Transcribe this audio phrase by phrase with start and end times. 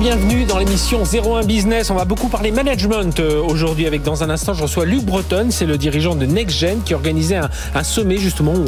[0.00, 1.90] Bienvenue dans l'émission 01 Business.
[1.90, 5.48] On va beaucoup parler management euh, aujourd'hui avec dans un instant je reçois Luc Breton,
[5.50, 7.36] c'est le dirigeant de NextGen qui organisait
[7.74, 8.64] un, sommet justement où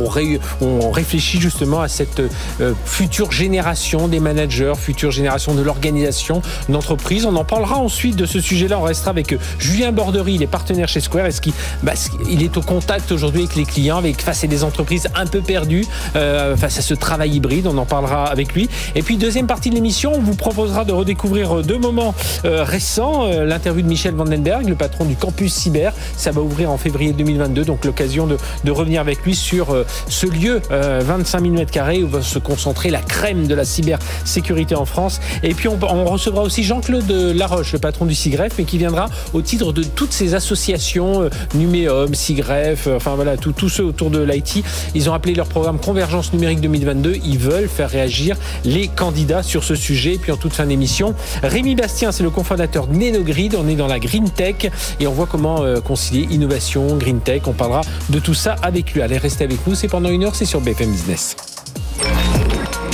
[0.60, 7.24] on, réfléchit justement à cette euh, future génération des managers, future génération de l'organisation d'entreprise.
[7.24, 8.78] On en parlera ensuite de ce sujet-là.
[8.78, 11.24] On restera avec euh, Julien Bordery, il est partenaire chez Square.
[11.24, 11.94] Est-ce qu'il bah,
[12.28, 15.40] il est au contact aujourd'hui avec les clients, avec face à des entreprises un peu
[15.40, 17.66] perdues face à ce travail hybride?
[17.68, 18.68] On en parlera avec lui.
[18.94, 23.26] Et puis deuxième partie de l'émission, on vous proposera de redécouvrir deux moments euh, récents.
[23.26, 25.92] Euh, L'interview de Michel Vandenberg, le patron du campus cyber.
[26.16, 30.26] Ça va ouvrir en février 2022, donc l'occasion de, revenir avec lui sur euh, ce
[30.26, 35.20] lieu, 25 000 m2, où va se concentrer la crème de la cybersécurité en France.
[35.42, 39.08] Et puis on, on recevra aussi Jean-Claude Laroche, le patron du CIGREF, mais qui viendra
[39.32, 44.64] au titre de toutes ces associations, Numéum, CIGREF, enfin voilà, tous ceux autour de l'IT.
[44.94, 47.16] Ils ont appelé leur programme Convergence numérique 2022.
[47.24, 50.14] Ils veulent faire réagir les candidats sur ce sujet.
[50.14, 51.01] Et puis en toute fin d'émission,
[51.42, 53.56] Rémi Bastien, c'est le cofondateur de.
[53.58, 57.42] On est dans la Green Tech et on voit comment euh, concilier innovation, Green Tech.
[57.46, 59.02] On parlera de tout ça avec lui.
[59.02, 59.74] Allez, restez avec nous.
[59.74, 61.36] C'est pendant une heure, c'est sur BFM Business.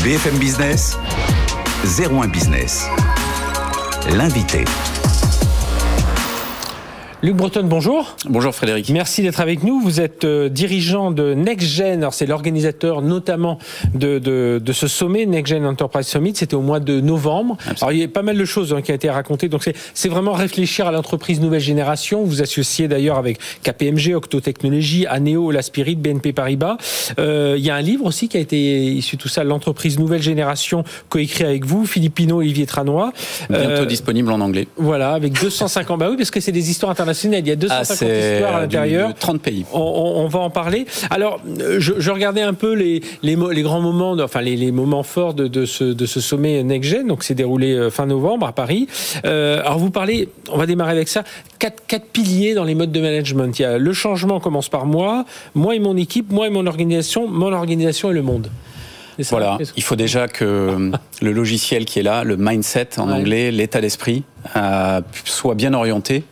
[0.03, 0.99] BFM Business,
[1.85, 2.87] 01 Business.
[4.17, 4.65] L'invité.
[7.21, 8.15] Luc Breton, bonjour.
[8.29, 8.91] Bonjour Frédéric.
[8.91, 9.81] Merci d'être avec nous.
[9.81, 11.99] Vous êtes euh, dirigeant de NextGen.
[11.99, 13.59] Alors c'est l'organisateur notamment
[13.93, 16.35] de, de, de, ce sommet NextGen Enterprise Summit.
[16.37, 17.57] C'était au mois de novembre.
[17.59, 17.77] Absolument.
[17.81, 19.49] Alors il y a pas mal de choses hein, qui ont été racontées.
[19.49, 22.23] Donc c'est vraiment réfléchir à l'entreprise nouvelle génération.
[22.23, 26.77] Vous associez d'ailleurs avec KPMG, Octo Technologies, Aneo, La Spirit, BNP Paribas.
[27.19, 29.99] Euh, il y a un livre aussi qui a été issu de tout ça, l'entreprise
[29.99, 33.13] nouvelle génération, coécrit avec vous, Philippino et Olivier Tranois.
[33.51, 34.69] Bientôt euh, disponible en anglais.
[34.77, 35.99] Voilà, avec 250.
[35.99, 38.61] bah oui, parce que c'est des histoires internationales il y a 250 ah, histoires à
[38.61, 39.15] l'intérieur.
[39.15, 39.65] 30 pays.
[39.73, 40.87] On, on, on, va en parler.
[41.11, 41.41] Alors,
[41.79, 45.35] je, je regardais un peu les, les, les, grands moments, enfin les, les moments forts
[45.35, 48.89] de, de, ce, de ce sommet NextGen, donc c'est déroulé fin novembre à Paris.
[49.25, 51.25] Euh, alors vous parlez, on va démarrer avec ça,
[51.59, 53.59] quatre, quatre piliers dans les modes de management.
[53.59, 55.25] Il y a le changement commence par moi,
[55.55, 58.51] moi et mon équipe, moi et mon organisation, mon organisation et le monde.
[59.21, 60.93] Ça, voilà, il faut déjà que
[61.23, 63.15] le logiciel qui est là, le mindset en ouais.
[63.15, 64.23] anglais, l'état d'esprit,
[64.57, 66.23] euh, soit bien orienté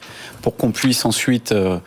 [0.46, 1.78] pour qu'on puisse ensuite euh,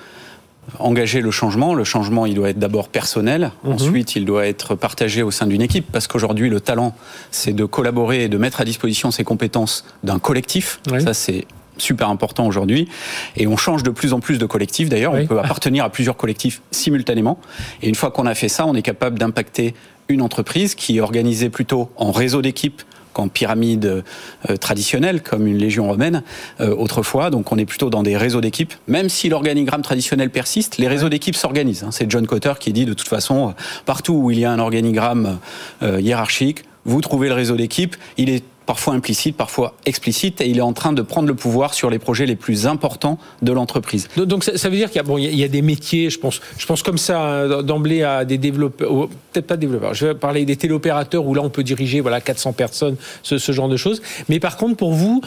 [0.79, 1.73] engager le changement.
[1.73, 3.71] Le changement, il doit être d'abord personnel, mmh.
[3.71, 6.93] ensuite il doit être partagé au sein d'une équipe, parce qu'aujourd'hui le talent,
[7.31, 10.81] c'est de collaborer et de mettre à disposition ses compétences d'un collectif.
[10.91, 11.01] Oui.
[11.01, 11.45] Ça, c'est
[11.77, 12.89] super important aujourd'hui.
[13.37, 14.89] Et on change de plus en plus de collectifs.
[14.89, 15.21] D'ailleurs, oui.
[15.23, 17.39] on peut appartenir à plusieurs collectifs simultanément.
[17.81, 19.73] Et une fois qu'on a fait ça, on est capable d'impacter
[20.09, 22.81] une entreprise qui est organisée plutôt en réseau d'équipes
[23.19, 24.03] qu'en pyramide
[24.49, 26.23] euh, traditionnelle, comme une légion romaine
[26.61, 27.29] euh, autrefois.
[27.29, 28.73] Donc on est plutôt dans des réseaux d'équipes.
[28.87, 31.83] Même si l'organigramme traditionnel persiste, les réseaux d'équipes s'organisent.
[31.83, 31.91] Hein.
[31.91, 33.53] C'est John Cotter qui dit de toute façon,
[33.85, 35.39] partout où il y a un organigramme
[35.83, 37.97] euh, hiérarchique, vous trouvez le réseau d'équipe.
[38.17, 41.73] Il est parfois implicite, parfois explicite, et il est en train de prendre le pouvoir
[41.73, 44.07] sur les projets les plus importants de l'entreprise.
[44.15, 46.67] Donc ça, veut dire qu'il y, bon, il y, a des métiers, je pense, je
[46.67, 51.25] pense comme ça d'emblée à des développeurs, peut-être pas développeurs, je vais parler des téléopérateurs
[51.25, 54.03] où là on peut diriger voilà 400 personnes, ce, genre de choses.
[54.29, 55.23] Mais par contre pour vous,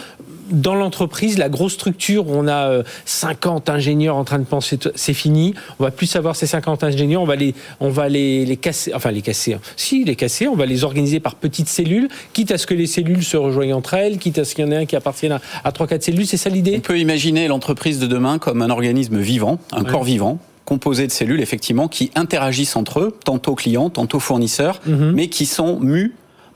[0.49, 5.13] dans l'entreprise, la grosse structure où on a 50 ingénieurs en train de penser, c'est
[5.13, 5.53] fini.
[5.79, 8.93] On va plus avoir ces 50 ingénieurs, on va les, on va les, les casser,
[8.93, 9.57] enfin les casser.
[9.75, 12.87] Si, les casser, on va les organiser par petites cellules, quitte à ce que les
[12.87, 15.33] cellules se rejoignent entre elles, quitte à ce qu'il y en ait un qui appartienne
[15.33, 16.27] à, à 3-4 cellules.
[16.27, 16.75] C'est ça l'idée?
[16.77, 19.91] On peut imaginer l'entreprise de demain comme un organisme vivant, un ouais.
[19.91, 24.93] corps vivant composé de cellules effectivement qui interagissent entre eux, tantôt clients, tantôt fournisseurs, mm
[24.93, 25.11] -hmm.
[25.11, 26.13] mais qui sont mus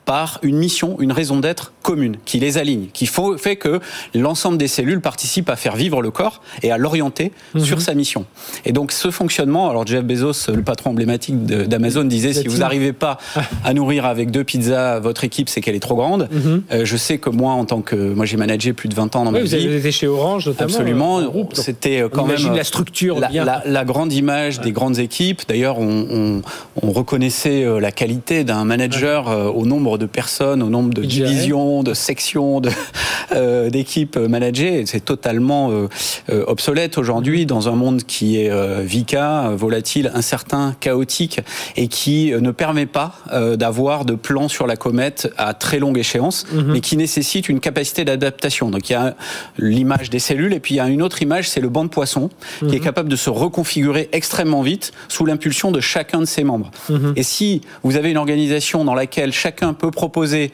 [0.07, 3.81] par une mission, une raison d'être commune, qui les aligne, qui fait que
[4.16, 7.59] l'ensemble des cellules participent à faire vivre le corps et à l'orienter mmh.
[7.59, 8.25] sur sa mission.
[8.66, 12.94] Et donc ce fonctionnement, alors Jeff Bezos, le patron emblématique d'Amazon, disait si vous n'arrivez
[12.94, 13.17] pas
[13.66, 16.29] à nourrir avec deux pizzas votre équipe, c'est qu'elle est trop grande.
[16.31, 16.57] Mmh.
[16.72, 19.26] Euh, je sais que moi, en tant que moi, j'ai managé plus de 20 ans
[19.26, 19.58] dans oui, ma vous vie.
[19.58, 20.70] Vous avez été chez Orange, notamment.
[20.70, 21.22] Absolument.
[21.52, 24.64] C'était quand même la structure, la, la, la grande image ouais.
[24.64, 25.41] des grandes équipes.
[25.49, 26.41] D'ailleurs, on, on,
[26.81, 29.52] on, reconnaissait euh, la qualité d'un manager ouais.
[29.53, 32.61] au nombre de personnes, au nombre de divisions, de sections,
[33.70, 34.85] d'équipes euh, managées.
[34.85, 35.88] C'est totalement euh,
[36.29, 41.40] euh, obsolète aujourd'hui dans un monde qui est euh, VICA, volatile, incertain, chaotique
[41.76, 45.97] et qui ne permet pas euh, d'avoir de plan sur la comète à très longue
[45.97, 46.64] échéance, mm -hmm.
[46.73, 48.70] mais qui nécessite une capacité d'adaptation.
[48.70, 49.16] Donc il y a
[49.58, 51.90] l'image des cellules et puis il y a une autre image, c'est le banc de
[51.90, 52.70] poisson mm -hmm.
[52.70, 52.85] qui est Mhm.
[52.91, 54.85] capable de se reconfigurer extrêmement vite
[55.16, 56.70] sous l'impulsion de chacun de ses membres.
[56.90, 57.14] Mhm.
[57.20, 57.50] Et si
[57.84, 60.51] vous avez une organisation dans laquelle chacun peut proposer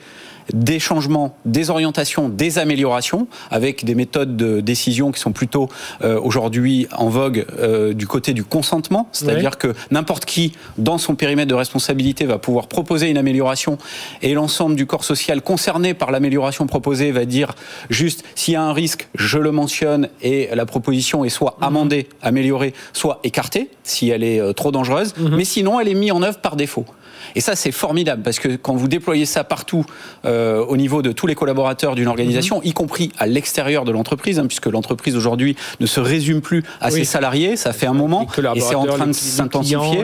[0.51, 5.69] des changements, des orientations, des améliorations, avec des méthodes de décision qui sont plutôt
[6.03, 11.15] euh, aujourd'hui en vogue euh, du côté du consentement, c'est-à-dire que n'importe qui, dans son
[11.15, 13.77] périmètre de responsabilité, va pouvoir proposer une amélioration
[14.21, 17.53] et l'ensemble du corps social concerné par l'amélioration proposée va dire
[17.89, 21.68] juste s'il y a un risque, je le mentionne et la proposition est soit mhm.
[21.68, 25.36] amendée, améliorée, soit écartée si elle est euh, trop dangereuse, mhm.
[25.36, 26.86] mais sinon elle est mise en œuvre par défaut.
[27.35, 29.85] Et ça, c'est formidable parce que quand vous déployez ça partout
[30.25, 32.65] euh, au niveau de tous les collaborateurs d'une organisation, mhm.
[32.65, 36.91] y compris à l'extérieur de l'entreprise, hein, puisque l'entreprise aujourd'hui ne se résume plus à
[36.91, 40.03] ses salariés, ça fait un moment et c'est en train de s'intensifier.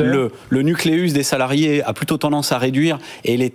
[0.00, 3.52] Le, le nucléus des salariés a plutôt tendance à réduire et les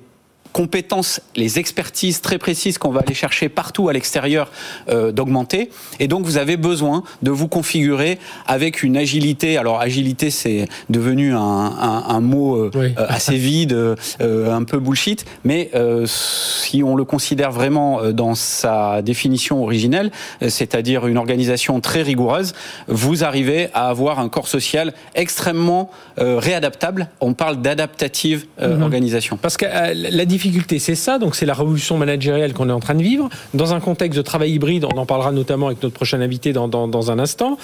[0.55, 4.49] compétences, les expertises très précises qu'on va aller chercher partout à l'extérieur
[4.87, 5.69] euh, d'augmenter.
[5.99, 9.57] Et donc vous avez besoin de vous configurer avec une agilité.
[9.57, 14.79] Alors agilité, c'est devenu un, un, un mot euh, euh, assez vide, euh, un peu
[14.79, 15.25] bullshit.
[15.43, 15.71] Mais
[16.05, 20.09] si on le considère vraiment dans sa définition originelle,
[20.47, 22.53] c'est-à-dire une organisation très rigoureuse,
[22.87, 27.09] vous arrivez à avoir un corps social extrêmement réadaptable.
[27.19, 28.81] On parle d'adaptative mhm.
[28.81, 29.35] organisation.
[29.35, 31.17] Parce que la difficulté difficulté, c'est ça.
[31.19, 33.29] Donc, c'est la révolution managériale qu'on est en train de vivre.
[33.53, 36.67] Dans un contexte de travail hybride, on en parlera notamment avec notre prochain invité dans,
[36.67, 37.57] dans, dans un instant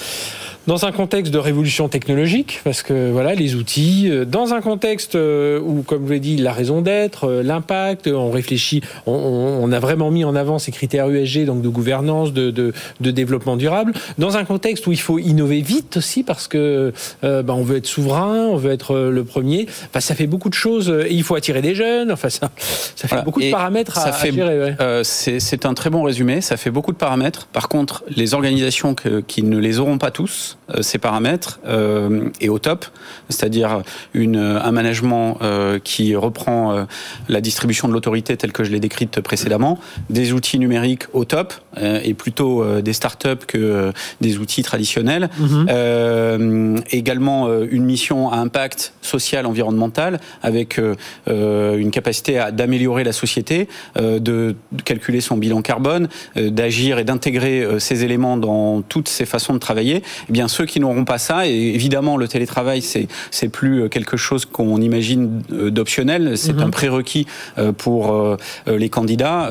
[0.68, 5.16] dans un contexte de révolution technologique, parce que voilà, les outils, euh, dans un contexte
[5.16, 9.72] euh, où, comme je l'ai dit, la raison d'être, euh, l'impact, on réfléchit, on, on,
[9.72, 13.58] a vraiment mis en avant ces critères USG, donc de gouvernance, de, de, de, développement
[13.58, 16.94] durable, dans un contexte où il faut innover vite aussi, parce que
[17.24, 19.68] euh, bah, on veut être souverain, on veut être le premier.
[19.90, 22.52] Enfin, ça fait beaucoup de choses, et il faut attirer des jeunes, enfin, ça,
[22.96, 24.76] ça fait beaucoup de paramètres à, fait, à gérer.
[24.78, 25.02] Ouais.
[25.04, 27.48] C'est un très bon résumé, ça fait beaucoup de paramètres.
[27.48, 32.30] Par contre, les organisations que, qui ne les auront pas tous, euh, ces paramètres euh,
[32.40, 32.86] est au top,
[33.30, 33.82] c'est-à-dire
[34.14, 36.86] une, un management euh, qui reprend
[37.30, 41.54] la distribution de l'autorité telle que je l'ai décrite précédemment, des outils numériques au top,
[41.82, 46.84] et plutôt des startups que des outils traditionnels, mhm.
[46.92, 50.80] également une mission à impact social, environnemental, avec
[51.28, 54.56] une capacité d'améliorer la société, de
[54.86, 60.04] calculer son bilan carbone, d'agir et d'intégrer ces éléments dans toutes ces façons de travailler.
[60.30, 63.90] Eh bien, ceux qui n'auront pas ça, et évidemment le télétravail c'est c'est plus euh,
[63.90, 66.64] quelque chose qu'on imagine euh, d'optionnel, c'est mhm.
[66.64, 67.28] un prérequis
[67.58, 69.50] euh, pour les candidats.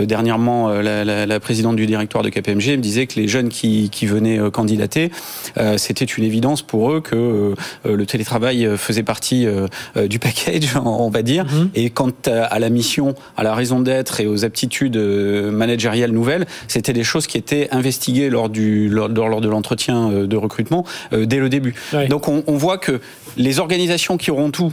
[0.00, 4.06] Dernièrement, la, la, présidente du directoire de KPMG me disait que les jeunes qui, qui
[4.06, 5.10] venaient candidater,
[5.76, 9.46] c'était une évidence pour eux que le télétravail faisait partie
[10.08, 11.44] du package, on va dire.
[11.44, 11.70] Mhm.
[11.74, 16.92] Et quant à la mission, à la raison d'être et aux aptitudes managériales nouvelles, c'était
[16.92, 21.26] des choses qui étaient investiguées lors du lors, lors de l'entretien euh, de recrutement euh,
[21.26, 21.74] dès le début.
[22.08, 23.00] Donc on, on voit que
[23.36, 24.72] les organisations qui auront tout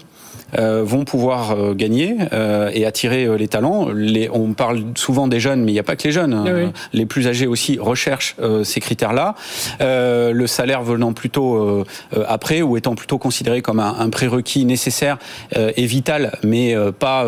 [0.57, 3.89] vont pouvoir euh, gagner euh, et attirer les talents.
[3.93, 6.33] Les, on parle souvent des jeunes, mais il n'y a pas que les jeunes.
[6.33, 6.71] Hein.
[6.93, 9.35] Les plus âgés aussi recherchent ces critères-là.
[9.79, 11.85] le salaire venant plutôt
[12.27, 15.17] après ou étant plutôt considéré comme un, un prérequis nécessaire
[15.55, 17.25] et vital, mais pas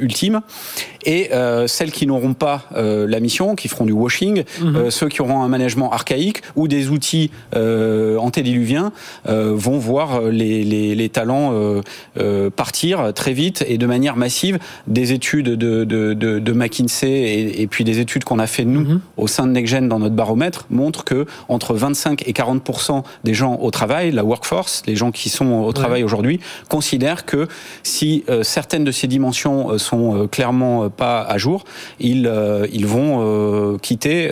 [0.00, 0.40] ultime.
[1.04, 1.30] Et
[1.66, 4.90] celles qui n'auront pas la mission, qui feront du washing, mhm.
[4.90, 8.92] ceux qui auront un management archaïque ou des outils antédiluviens
[9.26, 11.82] vont voir les, les, les talents
[12.62, 14.60] partir très vite et de manière massive.
[14.86, 18.64] Des études de, de, de, de McKinsey et, et, puis des études qu'on a fait
[18.64, 19.00] nous mhm.
[19.16, 22.62] au sein de NextGen dans notre baromètre montrent que entre 25 et 40
[23.24, 26.38] des gens au travail, la workforce, les gens qui sont au travail aujourd'hui,
[26.68, 27.48] considèrent que
[27.82, 31.64] si euh, certaines de ces dimensions euh, sont euh, clairement pas à jour,
[31.98, 32.30] ils,
[32.72, 34.30] ils vont quitter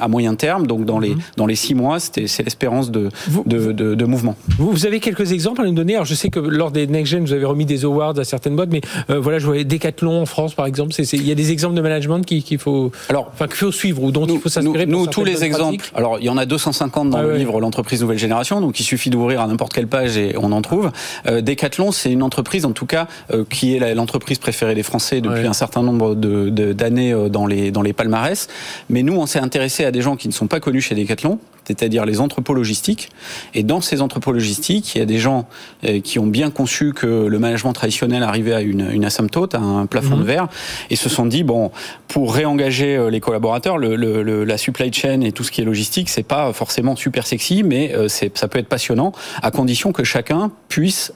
[0.00, 0.66] à moyen terme.
[0.66, 1.20] Donc dans, les, mhm.
[1.36, 3.08] dans les six mois, c'est l'espérance de,
[3.46, 4.36] de, de, de, mouvement.
[4.58, 7.32] Vous, avez quelques exemples à nous donner Alors je sais que lors des NextGen, vous
[7.32, 10.54] avez remis des awards à certaines boîtes, mais euh, voilà, je voyais Decathlon en France,
[10.54, 10.92] par exemple.
[11.12, 14.12] Il y a des exemples de management qu'il faut, alors, enfin, qu'il faut suivre ou
[14.12, 14.86] dont il faut s'inspirer.
[14.86, 15.90] Nous, tous les exemples.
[15.94, 19.10] Alors, il y en a 250 dans le livre L'entreprise nouvelle génération, donc il suffit
[19.10, 20.90] d'ouvrir à n'importe quelle page et on en trouve.
[21.26, 25.20] Euh, Decathlon, c'est une entreprise, en tout cas, euh, qui est l'entreprise préférée des Français
[25.20, 28.48] depuis un certain nombre d'années de, dans les dans les palmarès.
[28.90, 31.38] Mais nous, on s'est intéressé à des gens qui ne sont pas connus chez Decathlon
[31.64, 33.10] c'est-à-dire les entrepôts logistiques.
[33.54, 35.46] Et dans ces entrepôts logistiques, il y a des gens
[35.84, 39.60] euh, qui ont bien conçu que le management traditionnel arrivait à une, une asymptote, à
[39.60, 40.26] un plafond de mhm.
[40.26, 40.48] verre,
[40.90, 41.70] et se sont dit bon,
[42.08, 45.64] pour réengager euh, les collaborateurs, le, le, la supply chain et tout ce qui est
[45.64, 50.04] logistique, c'est pas forcément super sexy, mais euh, ça peut être passionnant, à condition que
[50.04, 51.12] chacun puisse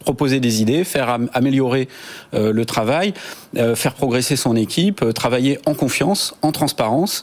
[0.00, 1.88] proposer des idées, faire améliorer
[2.32, 3.14] le travail,
[3.54, 7.22] faire progresser son équipe, travailler en confiance, en transparence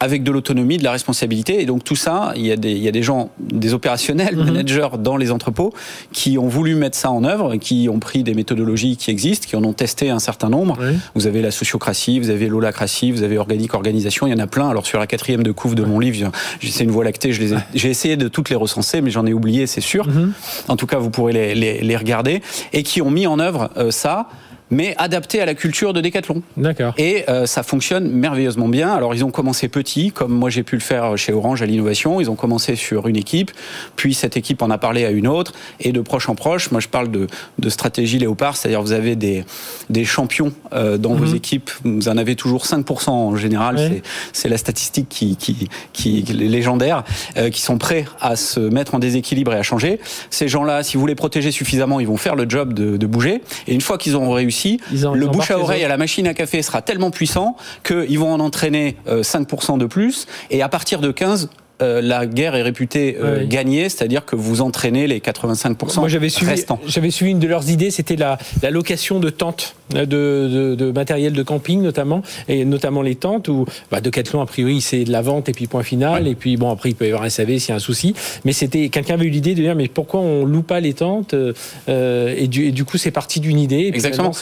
[0.00, 1.60] avec de l'autonomie, de la responsabilité.
[1.60, 4.34] Et donc tout ça, il y a des, il y a des gens, des opérationnels,
[4.36, 4.44] Mhm.
[4.46, 5.72] managers dans les entrepôts
[6.12, 9.56] qui ont voulu mettre ça en œuvre, qui ont pris des méthodologies qui existent, qui
[9.56, 10.76] en ont testé un certain nombre.
[10.80, 10.96] Oui.
[11.14, 14.46] Vous avez la sociocratie, vous avez l'holacratie, vous avez organique organisation, il y en a
[14.46, 14.68] plein.
[14.70, 16.30] Alors sur la quatrième de couve de mon livre,
[16.62, 19.80] c'est une voie lactée, j'ai essayé de toutes les recenser, mais j'en ai oublié, c'est
[19.82, 20.06] sûr.
[20.08, 20.32] Mhm.
[20.68, 22.40] En tout cas, vous pourrez les, les- les regarder.
[22.72, 24.28] Et qui ont mis en œuvre euh, ça,
[24.70, 26.42] mais adapté à la culture de Decathlon.
[26.56, 26.94] D'accord.
[26.98, 28.90] Et euh, ça fonctionne merveilleusement bien.
[28.92, 32.20] Alors ils ont commencé petit, comme moi j'ai pu le faire chez Orange à l'innovation.
[32.20, 33.50] Ils ont commencé sur une équipe,
[33.96, 36.70] puis cette équipe en a parlé à une autre, et de proche en proche.
[36.70, 37.26] Moi je parle de,
[37.58, 39.44] de stratégie léopard, c'est-à-dire vous avez des,
[39.90, 41.70] des champions euh, dans vos équipes.
[41.84, 43.76] Vous en avez toujours 5% en général.
[43.76, 43.88] Ouais.
[43.88, 47.04] C'est- C'est la statistique qui, qui, qui, qui est légendaire,
[47.36, 49.98] euh, qui sont prêts à se mettre en déséquilibre et à changer.
[50.30, 53.42] Ces gens-là, si vous les protégez suffisamment, ils vont faire le job de, de bouger.
[53.66, 54.59] Et une fois qu'ils auront réussi,
[54.92, 58.40] Le bouche à oreille à la machine à café sera tellement puissant qu'ils vont en
[58.40, 60.26] entraîner euh, 5% de plus.
[60.50, 61.48] Et à partir de 15,
[61.82, 66.28] euh, la guerre est réputée euh, gagnée, c'est-à-dire que vous entraînez les 85% Moi, j'avais
[66.28, 66.78] suivi, restants.
[66.86, 70.74] j'avais suivi une de leurs idées, c'était la, la location de tentes, euh, de, de,
[70.74, 75.04] de matériel de camping notamment, et notamment les tentes où bah, Decathlon a priori c'est
[75.04, 77.24] de la vente et puis point final, et puis bon après il peut y avoir
[77.24, 79.74] un SAV s'il y a un souci, mais c'était quelqu'un avait eu l'idée de dire
[79.74, 81.52] mais pourquoi on loue pas les tentes euh,
[81.88, 84.32] euh, et, du, et du coup c'est parti d'une idée, et Exactement.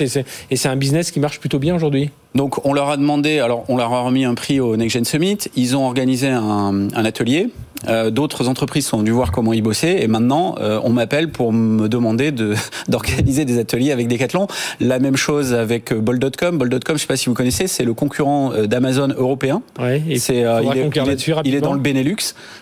[0.51, 2.11] et c'est un business qui marche plutôt bien aujourd'hui.
[2.35, 5.05] Donc on leur a demandé, alors on leur a remis un prix au Next Gen
[5.05, 7.49] Summit, ils ont organisé un, un atelier,
[7.87, 11.53] Euh, d'autres entreprises sont venues voir comment ils bossaient et maintenant euh, on m'appelle pour
[11.53, 12.57] me demander de-
[12.93, 14.49] d'organiser des ateliers avec Decathlon.
[14.81, 16.59] La même chose avec euh, Bol.com.
[16.59, 19.63] Bol.com, je sais pas si vous connaissez, c'est le concurrent euh, d'Amazon européen.
[19.79, 21.61] Ouais, C'est, euh, il, est, conclure il est- là-dessus il est rapidement.
[21.69, 22.17] dans le Benelux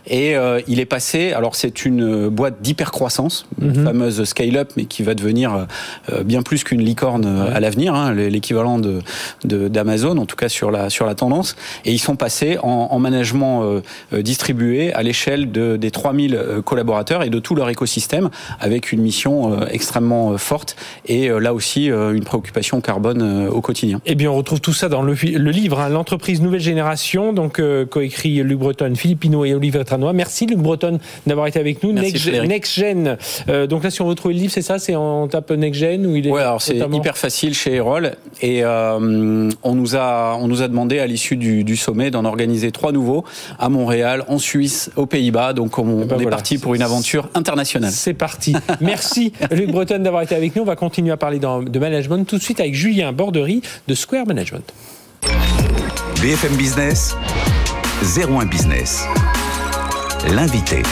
[0.07, 1.33] et euh, il est passé.
[1.33, 3.85] Alors c'est une boîte d'hyper croissance, une Mhm.
[3.85, 5.67] fameuse scale-up, mais qui va devenir
[6.13, 7.55] euh, bien plus qu'une licorne Ouais.
[7.55, 9.01] à l'avenir, hein, l'équivalent de
[9.45, 11.57] d'Amazon, en tout cas sur la sur la tendance.
[11.85, 13.81] Et ils sont passés en, en management
[14.13, 18.31] distribué à l'échelle de, des 3000 euh, collaborateurs et de tout leur écosystème,
[18.61, 24.01] avec une mission extrêmement forte et là aussi une préoccupation carbone euh, au quotidien.
[24.07, 25.13] Eh bien, on retrouve tout ça dans le,
[25.51, 30.13] livre, hein, l'entreprise nouvelle génération, donc euh, coécrit Luc Breton, Philippe Pinot et Olivier Tranois.
[30.13, 31.93] Merci Luc Breton d'avoir été avec nous.
[31.93, 32.49] Merci, Next, Frédéric.
[32.51, 33.17] Next Gen.
[33.49, 35.81] Euh, donc là, si on veut trouver le livre, c'est ça, c'est en tape Next
[35.81, 39.97] Gen ou il est Ouais, alors c'est hyper facile chez Erol et euh, on nous
[39.97, 43.25] a on nous a demandé à l'issue du, du sommet d'en organiser trois nouveaux
[43.59, 45.53] à Montréal, en Suisse, aux Pays-Bas.
[45.53, 47.91] Donc on, ben on est parti pour une aventure internationale.
[47.93, 48.55] C'est parti.
[48.81, 50.63] Merci Luc Breton d'avoir été avec nous.
[50.63, 53.95] On va continuer à parler dans- de management tout de suite avec Julien Bordery de
[53.95, 54.73] Square Management.
[56.21, 57.15] BFM Business,
[58.03, 59.05] 01 Business.
[60.35, 60.83] L'invité.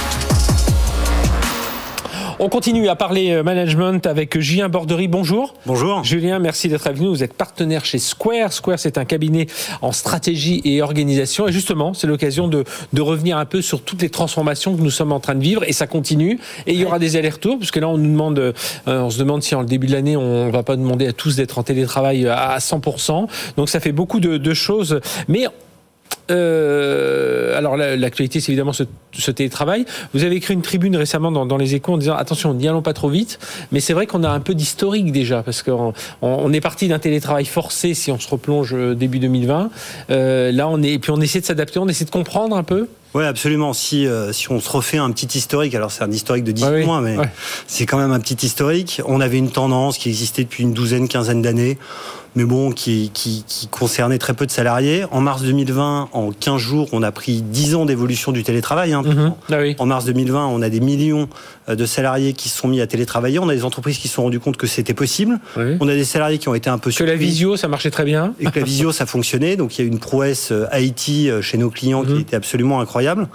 [2.40, 5.06] On continue à parler euh, management avec Julien Bordery.
[5.06, 5.54] Bonjour.
[5.66, 6.02] Bonjour.
[6.02, 7.10] Julien, merci d'être avec nous.
[7.10, 8.52] Vous êtes partenaire chez Square.
[8.52, 9.46] Square, c'est un cabinet
[9.82, 11.46] en stratégie et organisation.
[11.46, 14.90] Et justement, c'est l'occasion de, de revenir un peu sur toutes les transformations que nous
[14.90, 15.62] sommes en train de vivre.
[15.68, 16.40] Et ça continue.
[16.66, 18.52] Et il y aura des allers-retours, puisque là, on nous demande, euh,
[18.86, 21.36] on se demande si en le début de l'année, on va pas demander à tous
[21.36, 23.28] d'être en télétravail à 100%.
[23.56, 25.00] Donc ça fait beaucoup de, de choses.
[25.28, 25.46] Mais
[26.30, 29.84] euh, alors la- l'actualité, c'est évidemment ce, ce télétravail.
[30.12, 32.82] Vous avez écrit une tribune récemment dans, dans les Échos en disant attention, n'y allons
[32.82, 33.38] pas trop vite.
[33.72, 36.88] Mais c'est vrai qu'on a un peu d'historique déjà parce qu'on on, on est parti
[36.88, 39.70] d'un télétravail forcé si on se replonge euh, début 2020.
[40.10, 42.62] Euh, là, on est et puis on essaie de s'adapter, on essaie de comprendre un
[42.64, 42.88] peu.
[43.14, 43.72] Oui, absolument.
[43.74, 46.64] Si, euh, si on se refait un petit historique, alors c'est un historique de 10
[46.64, 47.28] Ah oui, mois, mais ouais.
[47.68, 49.00] c'est quand même un petit historique.
[49.06, 51.78] On avait une tendance qui existait depuis une douzaine, quinzaine d'années,
[52.34, 55.04] mais bon, qui, qui, qui concernait très peu de salariés.
[55.12, 58.92] En mars 2020, en 15 jours, on a pris 10 ans d'évolution du télétravail.
[58.92, 59.02] hein.
[59.04, 59.34] Mhm.
[59.50, 59.76] Ah oui.
[59.78, 61.28] En mars 2020, on a des millions
[61.68, 63.38] euh, de salariés qui se sont mis à télétravailler.
[63.40, 65.38] On a des entreprises qui se sont rendues compte que c'était possible.
[65.56, 65.76] Oui.
[65.80, 67.26] On a des salariés qui ont été un peu Que la surpris.
[67.26, 68.32] visio, ça marchait très bien.
[68.40, 69.56] et que la visio ça fonctionnait.
[69.56, 72.14] Donc il y a une prouesse euh, IT euh, chez nos clients Mhm.
[72.14, 73.28] qui était absolument incroyable.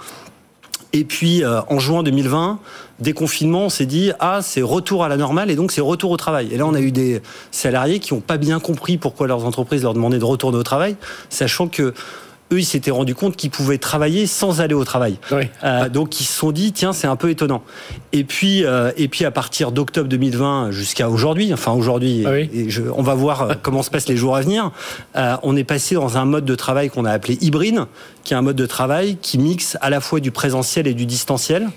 [0.92, 2.58] Et puis euh, en juin 2020,
[2.98, 6.16] déconfinement, on s'est dit ah c'est retour à la normale et donc c'est retour au
[6.16, 6.48] travail.
[6.50, 7.22] Et là on a eu des
[7.52, 10.96] salariés qui n'ont pas bien compris pourquoi leurs entreprises leur demandaient de retourner au travail,
[11.28, 11.94] sachant que
[12.52, 15.18] eux ils s'étaient rendus compte qu'ils pouvaient travailler sans aller au travail.
[15.32, 15.42] Oui.
[15.64, 17.62] Euh, donc ils se sont dit tiens c'est un peu étonnant.
[18.12, 22.50] Et puis euh, et puis à partir d'octobre 2020 jusqu'à aujourd'hui, enfin aujourd'hui, Ah oui.
[22.52, 24.70] et je- on va voir euh, comment se passent les jours à venir.
[25.16, 27.84] euh, on est passé dans un mode de travail qu'on a appelé hybride,
[28.24, 31.06] qui est un mode de travail qui mixe à la fois du présentiel et du
[31.06, 31.68] distanciel.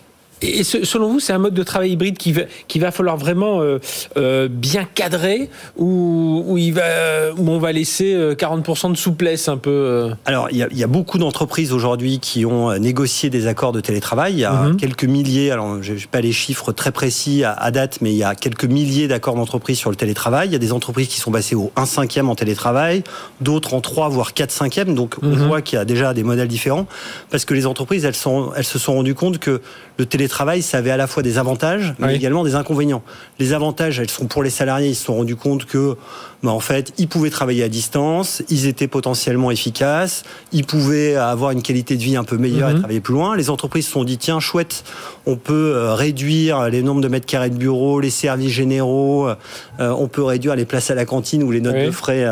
[0.44, 3.62] Et selon vous, c'est un mode de travail hybride qui va, qui va falloir vraiment
[3.62, 3.80] euh,
[4.18, 9.58] euh, bien cadrer ou où, il va, où on va laisser 40% de souplesse un
[9.58, 13.48] peu Alors, il y, a, il y a beaucoup d'entreprises aujourd'hui qui ont négocié des
[13.48, 14.34] accords de télétravail.
[14.34, 14.78] Il y a mhm.
[14.78, 18.24] quelques milliers, alors je n'ai pas les chiffres très précis à, date, mais il y
[18.24, 20.50] a quelques milliers d'accords d'entreprise sur le télétravail.
[20.50, 23.04] Il y a des entreprises qui sont passées au 1 cinquième en télétravail,
[23.42, 24.96] d'autres en 3 voire 4 cinquièmes.
[24.96, 25.48] Donc, on mhm.
[25.48, 26.88] voit qu'il y a déjà des modèles différents
[27.30, 29.62] parce que les entreprises, elles, sont, elles se sont rendues compte que
[29.98, 33.04] le télétravail, ça avait à la fois des avantages, mais également des inconvénients.
[33.38, 35.96] Les avantages, elles sont pour les salariés, ils se sont rendus compte que,
[36.42, 41.52] bah, en fait, ils pouvaient travailler à distance, ils étaient potentiellement efficaces, ils pouvaient avoir
[41.52, 42.80] une qualité de vie un peu meilleure et mhm.
[42.80, 43.36] travailler plus loin.
[43.36, 44.84] Les entreprises se sont dit, tiens, chouette,
[45.28, 49.36] on peut euh, réduire les nombres de mètres carrés de bureaux, les services généraux, euh,
[49.80, 52.28] on peut réduire les places à la cantine ou les notes de frais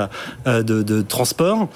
[0.47, 1.69] euh, de, de transport.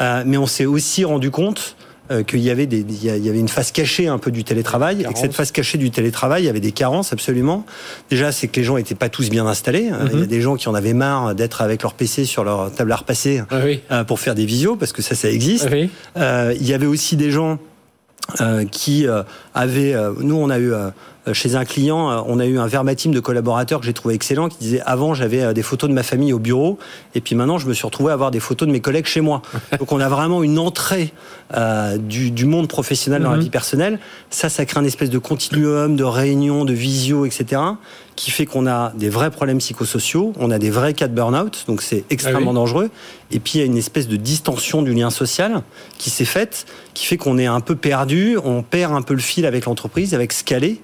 [0.00, 1.90] mais on s'est aussi rendu compte euh,
[2.26, 5.12] qu'il y avait des, il y avait une face cachée un peu du télétravail, et
[5.12, 7.64] que cette face cachée du télétravail, il y avait des carences absolument.
[8.10, 9.90] Déjà, c'est que les gens n'étaient pas tous bien installés.
[9.92, 10.26] Euh, il y a mhm.
[10.26, 13.42] des gens qui en avaient marre d'être avec leur PC sur leur table à repasser
[13.50, 13.56] ah
[13.90, 15.68] euh, pour faire des visios, parce que ça, ça existe.
[16.14, 17.58] Ah il y avait aussi des gens
[18.70, 19.06] qui
[19.54, 20.90] avaient, nous, on a eu euh,
[21.32, 24.48] chez un client, euh, on a eu un verbatim de collaborateurs que j'ai trouvé excellent
[24.48, 26.78] qui disait avant j'avais euh, des photos de ma famille au bureau
[27.14, 29.20] et puis maintenant je me suis retrouvé à avoir des photos de mes collègues chez
[29.20, 29.42] moi.
[29.78, 31.12] Donc on a vraiment une entrée
[31.98, 33.42] du, monde professionnel dans la mhm.
[33.42, 33.98] vie personnelle.
[34.30, 37.60] Ça, ça crée un espèce de continuum de réunions, de visio, etc
[38.16, 41.64] qui fait qu'on a des vrais problèmes psychosociaux, on a des vrais cas de burn-out,
[41.66, 42.90] donc c'est extrêmement ah dangereux.
[43.30, 45.62] Et puis il y a une espèce de distension du lien social
[45.96, 49.20] qui s'est faite, qui fait qu'on est un peu perdu, on perd un peu le
[49.20, 50.80] fil avec l'entreprise, avec ce qu'elle est,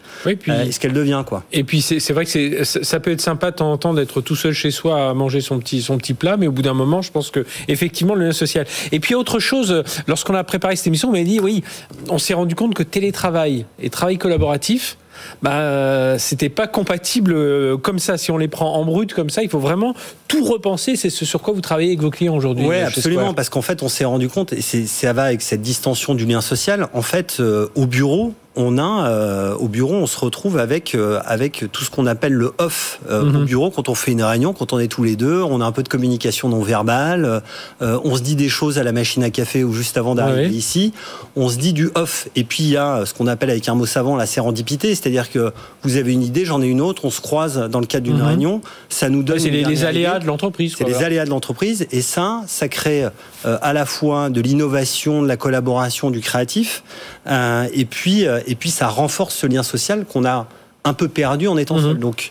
[0.48, 1.22] euh, et ce qu'elle devient.
[1.26, 1.44] Quoi.
[1.52, 4.36] Et puis c'est vrai que ça peut être sympa de temps en temps d'être tout
[4.36, 7.02] seul chez soi à manger son petit, son petit plat, mais au bout d'un moment,
[7.02, 8.66] je pense que effectivement le lien social.
[8.92, 11.62] Et puis autre chose, lorsqu'on a préparé cette émission, on m'a dit oui,
[12.08, 14.96] on s'est rendu compte que télétravail et travail collaboratif,
[15.42, 18.18] bah, c'était pas compatible euh, comme ça.
[18.18, 19.94] Si on les prend en brut comme ça, il faut vraiment
[20.26, 20.96] tout repenser.
[20.96, 22.66] C'est ce sur quoi vous travaillez avec vos clients aujourd'hui.
[22.66, 26.14] Oui, absolument, parce qu'en fait, on s'est rendu compte, et ça va avec cette distension
[26.14, 26.88] du lien social.
[26.92, 31.20] En fait, euh, au bureau, on a euh, au bureau, on se retrouve avec euh,
[31.24, 33.44] avec tout ce qu'on appelle le off euh, au mhm.
[33.44, 35.70] bureau quand on fait une réunion, quand on est tous les deux, on a un
[35.70, 37.42] peu de communication non verbale,
[37.80, 40.92] on se dit des choses à la machine à café ou juste avant d'arriver ici,
[41.36, 42.28] on se dit du off.
[42.34, 45.30] Et puis il y a ce qu'on appelle avec un mot savant la sérendipité, c'est-à-dire
[45.30, 45.52] que
[45.84, 48.18] vous avez une idée, j'en ai une autre, on se croise dans le cadre d'une
[48.18, 48.26] mhm.
[48.26, 49.38] réunion, ça nous donne.
[49.38, 50.74] c'est les, aléas de l'entreprise.
[50.76, 53.06] C'est les aléas de l'entreprise et ça, ça crée
[53.44, 56.82] à la fois de l'innovation, de la collaboration, du créatif,
[57.28, 60.48] et puis et puis ça renforce ce lien social qu'on a
[60.84, 61.94] un peu perdu en étant seul.
[61.94, 62.00] Mhm.
[62.00, 62.30] Donc,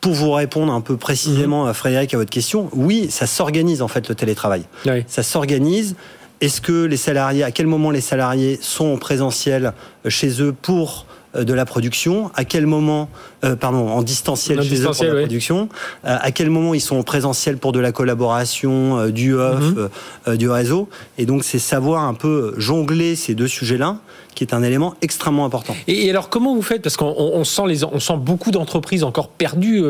[0.00, 3.88] pour vous répondre un peu précisément, à Frédéric, à votre question, oui, ça s'organise en
[3.88, 4.64] fait le télétravail.
[5.06, 5.96] Ça s'organise.
[6.40, 9.72] Est-ce que les salariés, à quel moment les salariés sont en présentiel
[10.08, 13.08] chez eux pour euh, de la production, à quel moment,
[13.44, 15.68] euh, pardon, en distanciel chez eux pour la production,
[16.04, 19.62] euh, à quel moment ils sont en présentiel pour de la collaboration, du off,
[20.26, 20.36] mhm.
[20.36, 20.88] du réseau?
[21.16, 23.98] Et donc, c'est savoir un peu jongler ces deux sujets-là
[24.34, 25.74] qui est un élément extrêmement important.
[25.86, 26.82] Et, alors comment vous faites?
[26.82, 29.82] Parce qu'on sent, les, on sent beaucoup d'entreprises encore perdues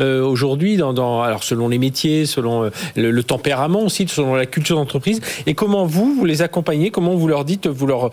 [0.00, 5.20] aujourd'hui, dans, alors selon les métiers, selon le, le, tempérament aussi, selon la culture d'entreprise.
[5.46, 6.90] Et comment vous, vous les accompagnez?
[6.90, 8.10] Comment vous leur dites, vous leur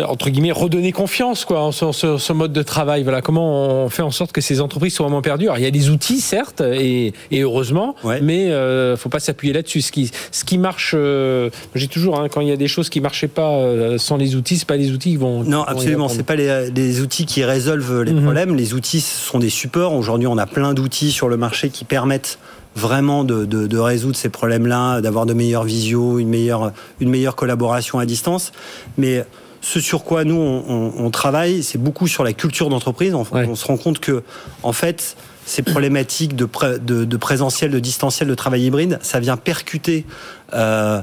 [0.00, 3.02] entre guillemets redonner confiance quoi en ce, mode de travail.
[3.02, 5.46] Voilà comment on fait en sorte que ces entreprises soient vraiment perdues.
[5.46, 9.82] Alors il y a des outils certes et, heureusement, mais euh, faut pas s'appuyer là-dessus.
[9.82, 12.88] Ce qui ce qui marche, euh, j'ai toujours hein, quand il y a des choses
[12.88, 15.44] qui marchaient pas euh, sans les outils, c'est pas les outils qui vont.
[15.44, 18.22] Non, absolument, c'est pas les, outils qui résolvent les mhm.
[18.22, 18.56] problèmes.
[18.56, 19.94] Les outils ce sont des supports.
[19.94, 22.38] Aujourd'hui, on a plein d'outils sur le marché qui permettent
[22.74, 27.36] vraiment de, de, de résoudre ces problèmes-là, d'avoir de meilleures visios, une meilleure, une meilleure
[27.36, 28.52] collaboration à distance.
[28.96, 29.24] Mais
[29.62, 33.14] ce sur quoi nous on, travaille, c'est beaucoup sur la culture d'entreprise.
[33.14, 34.22] On, on, se rend compte que,
[34.64, 36.48] en fait, ces problématiques de,
[36.78, 40.04] de, présentiel, de distanciel, de travail hybride, ça vient percuter
[40.52, 41.00] euh,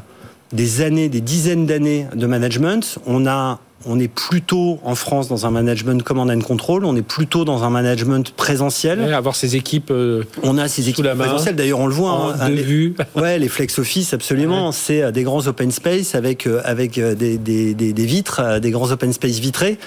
[0.52, 3.00] des années, des dizaines d'années de management.
[3.08, 7.02] On a on est plutôt en France dans un management command and control, on est
[7.02, 9.14] plutôt dans un management présentiel.
[9.14, 9.92] avoir ses équipes.
[9.92, 11.56] Euh, on a ces équipes présentielles.
[11.56, 12.36] D'ailleurs, on le voit.
[12.40, 14.72] Hein, les, ouais, les flex office, absolument.
[14.72, 18.92] C'est euh, des grands open space avec euh, avec des, des, des vitres, des grands
[18.92, 19.78] open space vitrés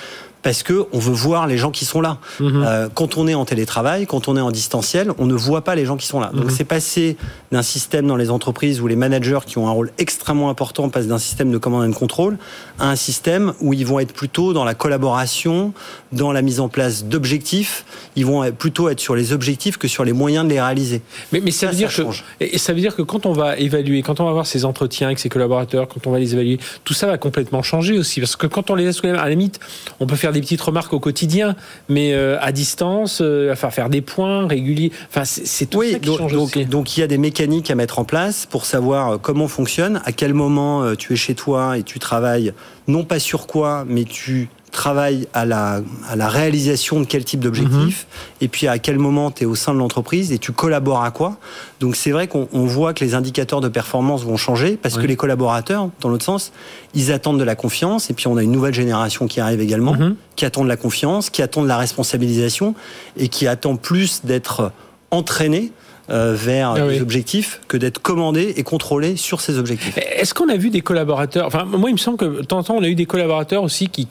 [0.42, 2.18] parce que on veut voir les gens qui sont là.
[2.40, 2.64] Mhm.
[2.66, 5.74] Euh, quand on est en télétravail, quand on est en distanciel, on ne voit pas
[5.74, 6.30] les gens qui sont là.
[6.34, 6.50] Donc mhm.
[6.50, 7.16] c'est passé
[7.52, 11.06] d'un système dans les entreprises où les managers qui ont un rôle extrêmement important passent
[11.06, 12.38] d'un système de command and control
[12.78, 15.72] à un système où ils vont être plutôt dans la collaboration,
[16.12, 17.84] dans la mise en place d'objectifs.
[18.16, 21.02] Ils vont plutôt être sur les objectifs que sur les moyens de les réaliser.
[21.32, 22.02] Mais, mais ça, veut dire que
[22.40, 25.08] et ça veut dire que quand on va évaluer, quand on va avoir ces entretiens
[25.08, 28.36] avec ses collaborateurs, quand on va les évaluer, tout ça va complètement changer aussi parce
[28.36, 29.60] que quand on les laisse à la limite,
[30.00, 31.56] on peut faire faire des petites remarques au quotidien,
[31.88, 34.92] mais à distance, à faire faire des points réguliers.
[35.08, 37.74] Enfin, c'est tout ça qui donc, change donc, donc, il y a des mécaniques à
[37.74, 41.82] mettre en place pour savoir comment fonctionne, à quel moment tu es chez toi et
[41.82, 42.52] tu travailles
[42.88, 47.40] non pas sur quoi, mais tu travaille à la, à la réalisation de quel type
[47.40, 48.44] d'objectif, mhm.
[48.44, 51.10] et puis à quel moment tu es au sein de l'entreprise et tu collabores à
[51.10, 51.36] quoi.
[51.78, 55.14] Donc c'est vrai qu'on voit que les indicateurs de performance vont changer parce que les
[55.14, 56.52] collaborateurs, dans l'autre sens,
[56.94, 59.92] ils attendent de la confiance, et puis on a une nouvelle génération qui arrive également,
[59.92, 60.16] mhm.
[60.36, 62.74] qui attend de la confiance, qui attend de la responsabilisation,
[63.16, 64.72] et qui attend plus d'être
[65.10, 65.70] entraîné
[66.10, 69.96] euh, vers ah les objectifs que d'être commandé et contrôlé sur ces objectifs.
[69.98, 72.62] Est-ce qu'on a vu des collaborateurs Enfin, moi, il me semble que de temps en
[72.64, 74.08] temps, on a eu des collaborateurs aussi qui,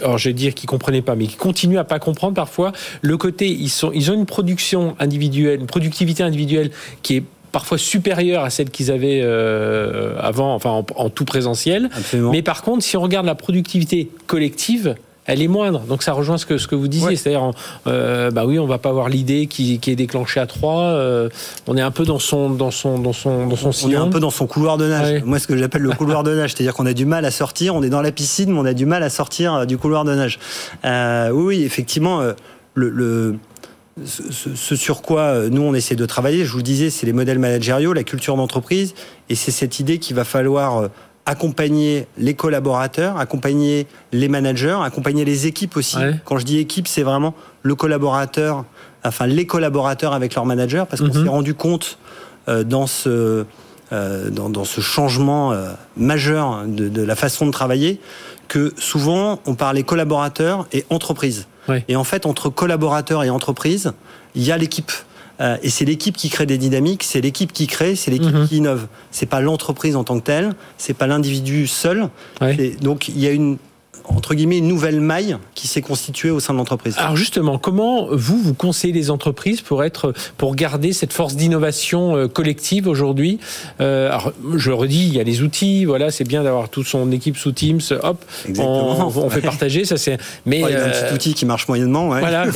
[0.00, 3.16] alors je vais dire qui comprenaient pas, mais qui continuent à pas comprendre parfois le
[3.16, 3.48] côté.
[3.48, 6.70] Ils sont, ils ont une production individuelle, une productivité individuelle
[7.02, 11.88] qui est parfois supérieure à celle qu'ils avaient euh, avant, enfin en, en, tout présentiel.
[11.96, 12.32] Absolument.
[12.32, 15.80] Mais par contre, si on regarde la productivité collective, elle est moindre.
[15.80, 17.50] Donc ça rejoint ce que, ce que vous disiez, c'est-à-dire,
[17.86, 20.82] euh, bah oui, on va pas avoir l'idée qui, qui, est déclenchée à trois.
[20.82, 21.28] Euh,
[21.66, 24.08] on est un peu dans son, dans son, dans son, dans son On est un
[24.08, 25.22] peu dans son couloir de nage.
[25.24, 27.74] Moi, ce que j'appelle le couloir de nage, c'est-à-dire qu'on a du mal à sortir.
[27.74, 30.04] On est dans la piscine, mais on a du mal à sortir euh, du couloir
[30.04, 30.38] de nage.
[30.84, 32.20] Euh, oui, effectivement,
[32.74, 33.36] le, le
[34.04, 37.12] ce, ce, sur quoi nous on essaie de travailler, je vous le disais, c'est les
[37.12, 38.94] modèles managériaux, la culture d'entreprise,
[39.28, 40.88] et c'est cette idée qu'il va falloir
[41.26, 45.96] accompagner les collaborateurs, accompagner les managers, accompagner les équipes aussi.
[46.24, 48.64] Quand je dis équipe, c'est vraiment le collaborateur,
[49.04, 51.24] enfin les collaborateurs avec leur manager, parce qu'on mhm.
[51.24, 51.98] s'est rendu compte
[52.48, 53.46] euh, dans ce
[53.92, 58.00] euh, dans, dans, ce changement euh, majeur de, de, la façon de travailler
[58.48, 61.46] que souvent on parlait collaborateurs et entreprise.
[61.88, 63.92] Et en fait, entre collaborateurs et entreprise,
[64.34, 64.92] il y a l'équipe.
[65.40, 68.48] Euh, et c'est l'équipe qui crée des dynamiques, c'est l'équipe qui crée, c'est l'équipe mhm.
[68.48, 68.86] qui innove.
[69.10, 72.08] C'est pas l'entreprise en tant que telle, c'est pas l'individu seul.
[72.80, 73.58] Donc il y a une
[74.04, 76.94] entre guillemets une nouvelle maille qui s'est constituée au sein de l'entreprise.
[76.98, 82.16] Alors justement, comment vous vous conseillez les entreprises pour être pour garder cette force d'innovation
[82.16, 83.38] euh, collective aujourd'hui?
[83.80, 86.86] Euh, Alors je le redis, il y a les outils, voilà, c'est bien d'avoir toute
[86.86, 88.24] son équipe sous Teams, hop,
[88.58, 90.18] on, fait partager, ça c'est.
[90.46, 92.20] Mais il y a un petit euh, outil qui marche moyennement, ouais.
[92.20, 92.46] Voilà,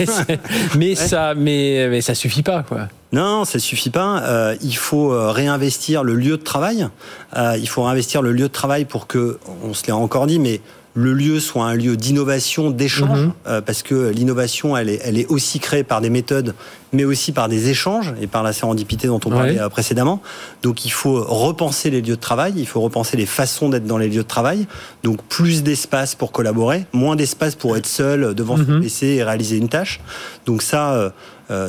[0.77, 2.89] mais, ça, mais, mais ça suffit pas, quoi.
[3.11, 4.23] Non, ça suffit pas.
[4.25, 6.89] Euh, il faut réinvestir le lieu de travail.
[7.37, 10.39] Euh, il faut réinvestir le lieu de travail pour que, on se l'a encore dit,
[10.39, 10.61] mais
[10.99, 13.33] le lieu soit un lieu d'innovation, d'échange, mhm.
[13.47, 16.57] euh, parce que l'innovation, elle est, elle est aussi créée par des méthodes,
[16.93, 20.21] mais aussi par des échanges et par la sérendipité dont on parlait euh, précédemment.
[20.63, 23.99] Donc il faut repenser les lieux de travail, il faut repenser les façons d'être dans
[23.99, 24.67] les lieux de travail.
[25.05, 28.83] Donc plus d'espace pour collaborer, moins d'espace pour être seul devant son mhm.
[28.83, 30.01] PC et réaliser une tâche.
[30.47, 31.11] Donc ça, euh,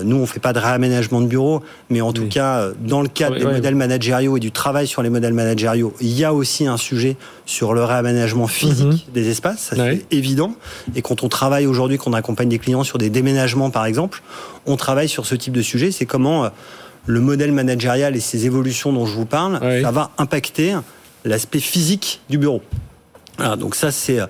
[0.03, 3.07] nous, on fait pas de réaménagement de bureau, mais en tout cas, euh, dans le
[3.07, 6.67] cadre des modèles managériaux et du travail sur les modèles managériaux, il y a aussi
[6.67, 7.15] un sujet
[7.45, 9.13] sur le réaménagement physique mhm.
[9.13, 10.53] des espaces, ça c'est évident.
[10.95, 14.21] Et quand on travaille aujourd'hui, qu'on accompagne des clients sur des déménagements, par exemple,
[14.65, 15.91] on travaille sur ce type de sujet.
[15.91, 16.49] C'est comment euh,
[17.05, 20.75] le modèle managérial et ces évolutions dont je vous parle, ça va impacter
[21.25, 22.61] l'aspect physique du bureau.
[23.39, 24.25] Voilà, donc ça c'est euh,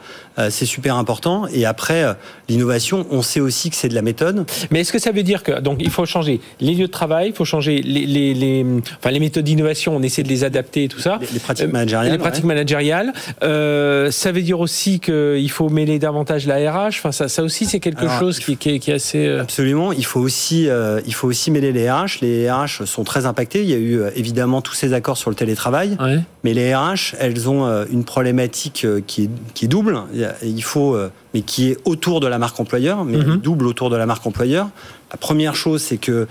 [0.50, 1.48] c'est super important.
[1.54, 2.14] Et après, euh,
[2.48, 4.46] l'innovation, on sait aussi que c'est de la méthode.
[4.72, 7.30] Mais est-ce que ça veut dire que donc il faut changer les lieux de travail,
[7.30, 8.66] il faut changer les, les, les
[8.98, 11.20] enfin les méthodes d'innovation, on essaie de les adapter et tout ça.
[11.34, 12.12] Les, pratiques managériales.
[12.14, 13.14] Les pratiques managériales.
[13.44, 16.88] Euh, ça veut dire aussi qu'il faut mêler davantage la RH.
[17.00, 19.28] Enfin ça, ça aussi c'est quelque chose qui, qui, est, qui, est, assez.
[19.28, 19.92] Absolument.
[19.92, 20.68] Il faut aussi
[21.06, 22.20] il faut aussi mêler les RH.
[22.22, 23.62] Les RH sont très impactés.
[23.64, 25.98] Il y a eu évidemment tous ces accords sur le télétravail,
[26.44, 30.00] mais les RH, elles ont une problématique qui est, qui est double
[30.44, 33.38] il faut, euh, mais qui est autour de la marque employeur, mais mhm.
[33.38, 34.70] double autour de la marque employeur.
[35.12, 36.26] La première chose, c'est que euh,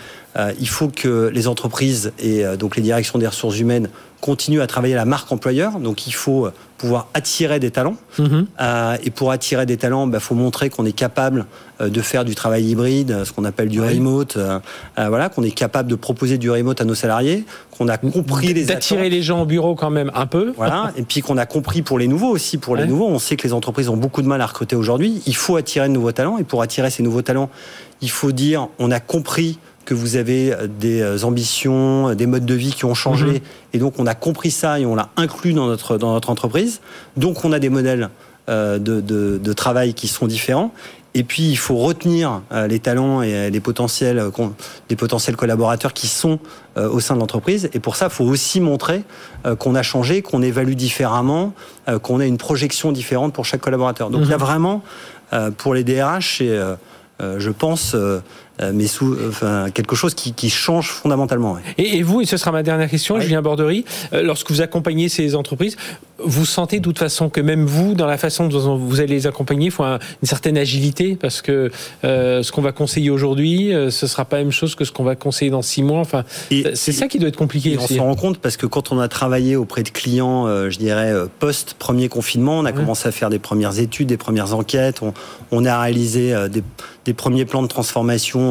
[0.60, 3.88] il faut que les entreprises et euh, donc les directions des ressources humaines
[4.20, 5.78] continuent à travailler la marque employeur.
[5.78, 6.48] Donc il faut
[6.78, 7.96] pouvoir attirer des talents.
[8.18, 8.46] Mhm.
[8.60, 11.46] Euh, et pour attirer des talents, il bah, faut montrer qu'on est capable
[11.80, 14.36] euh, de faire du travail hybride, ce qu'on appelle du remote.
[14.36, 14.58] Euh,
[14.96, 17.44] voilà, qu'on est capable de proposer du remote à nos salariés,
[17.76, 20.52] qu'on a compris les d'attirer les gens au bureau quand même un peu.
[20.56, 22.58] Voilà, et puis qu'on a compris pour les nouveaux aussi.
[22.58, 25.20] Pour les nouveaux, on sait que les entreprises ont beaucoup de mal à recruter aujourd'hui.
[25.26, 27.50] Il faut attirer de nouveaux talents, et pour attirer ces nouveaux talents,
[28.00, 32.72] il faut dire on a compris que vous avez des ambitions, des modes de vie
[32.72, 33.24] qui ont changé.
[33.24, 33.40] Mhm.
[33.72, 36.82] Et donc, on a compris ça et on l'a inclus dans notre, dans notre entreprise.
[37.16, 38.10] Donc, on a des modèles
[38.50, 40.74] euh, de, de, de, travail qui sont différents.
[41.14, 44.22] Et puis, il faut retenir euh, les talents et les potentiels,
[44.90, 46.38] les potentiels collaborateurs qui sont
[46.76, 47.70] euh, au sein de l'entreprise.
[47.72, 49.04] Et pour ça, il faut aussi montrer
[49.58, 51.54] qu'on a changé, qu'on évalue différemment,
[52.02, 54.10] qu'on a une projection différente pour chaque collaborateur.
[54.10, 54.44] Donc, il y a mhm.
[54.44, 54.82] vraiment,
[55.56, 56.60] pour les DRH, et
[57.20, 58.20] je pense, euh,
[58.72, 61.58] mais sous enfin, quelque chose qui, qui change fondamentalement.
[61.76, 65.08] Et, et, vous, et ce sera ma dernière question, Julien Borderie, euh, lorsque vous accompagnez
[65.08, 65.76] ces entreprises,
[66.24, 69.26] vous sentez de toute façon que même vous, dans la façon dont vous allez les
[69.26, 71.70] accompagner, il faut une certaine agilité parce que
[72.04, 74.92] euh, ce qu'on va conseiller aujourd'hui, euh, ce sera pas la même chose que ce
[74.92, 76.00] qu'on va conseiller dans six mois.
[76.00, 77.76] Enfin, c'est ça qui doit être compliqué.
[77.78, 80.78] on se rend compte parce que quand on a travaillé auprès de clients, euh, je
[80.78, 85.00] dirais post premier confinement, on a commencé à faire des premières études, des premières enquêtes,
[85.52, 86.34] on, a réalisé
[87.04, 88.47] des, premiers plans de transformation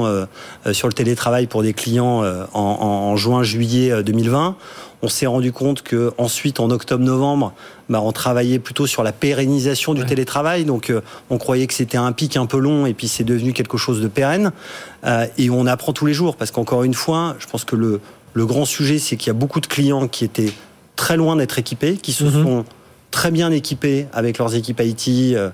[0.72, 4.56] sur le télétravail pour des clients en, en juin-juillet 2020.
[5.04, 7.54] On s'est rendu compte que ensuite, en octobre-novembre,
[7.90, 10.66] bah, on travaillait plutôt sur la pérennisation du télétravail.
[10.66, 13.54] Donc, euh, on croyait que c'était un pic un peu long, et puis c'est devenu
[13.54, 14.52] quelque chose de pérenne.
[15.06, 18.02] Euh, et on apprend tous les jours, parce qu'encore une fois, je pense que le,
[18.36, 20.52] grand sujet, c'est qu'il y a beaucoup de clients qui étaient
[20.96, 22.44] très loin d'être équipés, qui se mhm.
[22.44, 22.66] sont
[23.18, 25.50] très bien équipés avec leurs équipes IT, euh,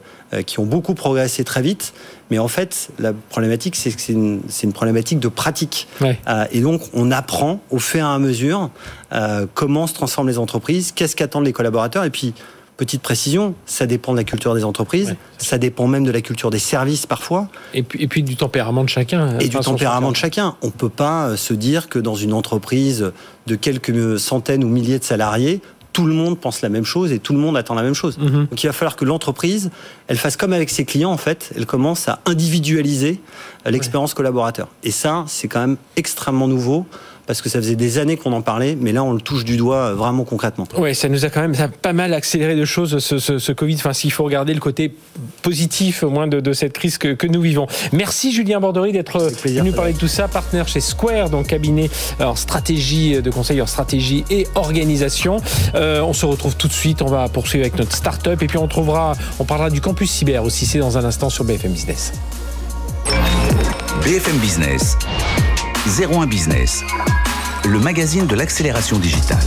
[0.45, 1.93] qui ont beaucoup progressé très vite.
[2.29, 5.87] Mais en fait, la problématique, c'est que c'est une, problématique de pratique.
[6.01, 8.69] Euh, et donc, on apprend au fur et à mesure
[9.13, 12.03] euh, comment se transforment les entreprises, qu'est-ce qu'attendent les collaborateurs.
[12.03, 12.33] Et puis,
[12.77, 16.49] petite précision, ça dépend de la culture des entreprises, ça dépend même de la culture
[16.49, 17.47] des services parfois.
[17.73, 19.37] Et puis, et puis du tempérament de chacun.
[19.39, 20.55] Et du tempérament de chacun.
[20.61, 23.11] On ne peut pas euh, se dire que dans une entreprise
[23.45, 25.61] de quelques centaines ou milliers de salariés,
[25.93, 28.17] tout le monde pense la même chose et tout le monde attend la même chose.
[28.17, 28.47] Mhm.
[28.47, 29.69] Donc il va falloir que l'entreprise,
[30.07, 33.21] elle fasse comme avec ses clients en fait, elle commence à individualiser
[33.65, 34.67] l'expérience collaborateur.
[34.83, 36.85] Et ça, c'est quand même extrêmement nouveau
[37.27, 39.57] parce que ça faisait des années qu'on en parlait, mais là on le touche du
[39.57, 40.67] doigt euh, vraiment concrètement.
[40.77, 43.75] Oui, ça nous a quand même pas mal accéléré de choses ce, ce, Covid.
[43.75, 44.93] Enfin, s'il faut regarder le côté
[45.41, 47.67] positif au moins de, cette crise que, que, nous vivons.
[47.91, 52.35] Merci Julien Bordery d'être venu parler de tout ça, partenaire chez Square, donc cabinet en
[52.35, 55.37] stratégie de conseil en stratégie et organisation.
[55.75, 57.01] Euh, on se retrouve tout de suite.
[57.01, 60.43] On va poursuivre avec notre start-up et puis on trouvera, on parlera du campus cyber
[60.43, 60.65] aussi.
[60.65, 62.13] C'est dans un instant sur BFM Business.
[64.03, 64.97] BFM Business.
[65.85, 66.81] 01 Business,
[67.65, 69.43] le magazine de l'accélération digitale.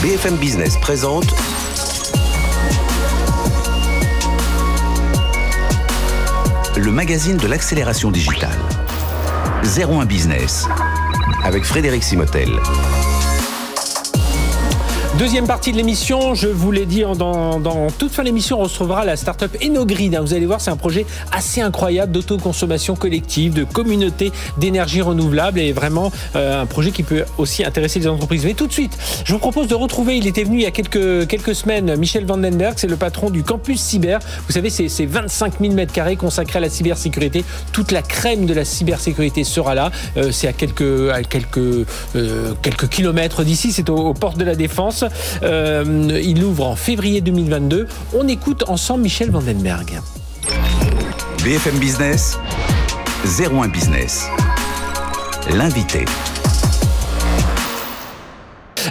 [0.00, 1.26] BFM Business présente
[6.78, 8.58] le magazine de l'accélération digitale.
[9.64, 10.66] 01 Business
[11.44, 12.48] avec Frédéric Simotel.
[15.18, 19.16] Deuxième partie de l'émission, je vous l'ai dit, dans, toute fin d'émission, on recevra la
[19.16, 20.16] start-up Enogrid.
[20.16, 25.72] Vous allez voir, c'est un projet assez incroyable d'autoconsommation collective, de communauté d'énergie renouvelable et
[25.72, 28.46] vraiment euh, un projet qui peut aussi intéresser les entreprises.
[28.46, 30.70] Mais tout de suite, je vous propose de retrouver, il était venu il y a
[30.70, 34.20] quelques, quelques semaines, Michel Vandenberg, c'est le patron du campus cyber.
[34.46, 37.44] Vous savez, c'est 25 000 mètres carrés consacrés à la cybersécurité.
[37.72, 39.90] Toute la crème de la cybersécurité sera là.
[40.16, 44.54] Euh, c'est à quelques, à quelques, euh, quelques kilomètres d'ici, c'est aux portes de la
[44.54, 44.99] Défense.
[45.42, 47.86] Euh, il ouvre en février 2022.
[48.14, 50.00] On écoute ensemble Michel Vandenberg.
[51.44, 52.38] BFM Business,
[53.24, 54.26] 01 Business.
[55.54, 56.04] L'invité.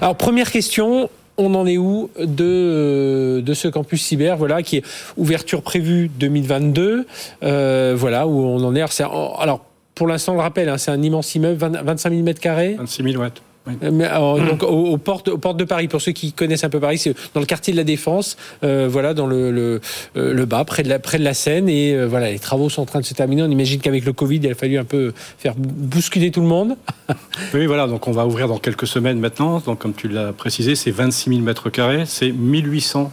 [0.01, 4.83] Alors première question, on en est où de, de ce campus cyber, voilà, qui est
[5.17, 7.05] ouverture prévue 2022,
[7.43, 8.81] euh, voilà, où on en est.
[8.81, 12.75] Alors, pour l'instant, on le rappelle, hein, c'est un immense immeuble, 25 000 mètres carrés?
[12.77, 13.23] 26 000,
[13.67, 13.91] ouais.
[13.91, 16.97] Mais, donc aux, portes, aux portes de Paris, pour ceux qui connaissent un peu Paris,
[16.97, 19.81] c'est dans le quartier de la Défense, euh, voilà, dans le, le,
[20.17, 21.69] euh, le, bas, près de, la, près de la Seine.
[21.69, 23.43] Et euh, voilà, les travaux sont en train de se terminer.
[23.43, 26.75] On imagine qu'avec le Covid, il a fallu un peu faire bousculer tout le monde.
[27.53, 29.59] oui, voilà, donc on va ouvrir dans quelques semaines maintenant.
[29.59, 33.11] Donc comme tu l'as précisé, c'est 26 000 mètres carrés, c'est 1800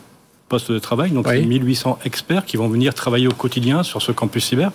[0.49, 1.45] postes de travail, donc oui.
[1.45, 4.71] 1800 experts qui vont venir travailler au quotidien sur ce campus cyber.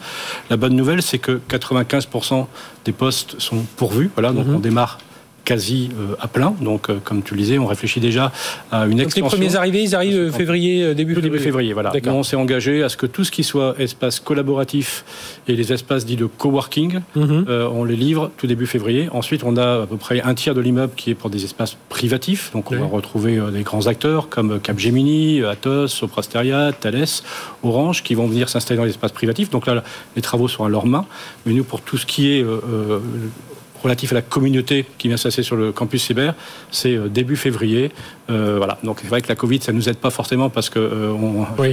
[0.49, 2.45] La bonne nouvelle, c'est que 95%
[2.85, 4.11] des postes sont pourvus.
[4.15, 4.55] Voilà, donc mhm.
[4.55, 4.99] on démarre
[5.45, 6.53] quasi euh, à plein.
[6.61, 8.31] Donc, euh, comme tu le disais, on réfléchit déjà
[8.71, 9.25] à une extension.
[9.25, 11.29] les premiers arrivés, ils arrivent euh, février, début février.
[11.31, 11.91] Début février, voilà.
[12.07, 15.03] on s'est engagé à ce que tout ce qui soit espace collaboratif
[15.47, 17.45] et les espaces dits de coworking, mhm.
[17.49, 19.09] on les livre tout début février.
[19.11, 21.77] Ensuite, on a à peu près un tiers de l'immeuble qui est pour des espaces
[21.89, 22.51] privatifs.
[22.53, 27.05] Donc, on va retrouver des grands acteurs comme Capgemini, Atos, Soprasteria, Thales,
[27.63, 29.49] Orange, qui vont venir s'installer dans les espaces privatifs.
[29.49, 29.83] Donc là,
[30.15, 31.05] les travaux sont à leur main.
[31.45, 32.45] Mais nous, pour tout ce qui est
[33.81, 36.35] relatif à la communauté qui vient s'asseoir sur le campus cyber,
[36.71, 37.91] c'est euh, début février.
[38.29, 38.77] Euh, voilà.
[38.83, 41.11] Donc c'est vrai que la Covid, ça ne nous aide pas forcément parce que euh,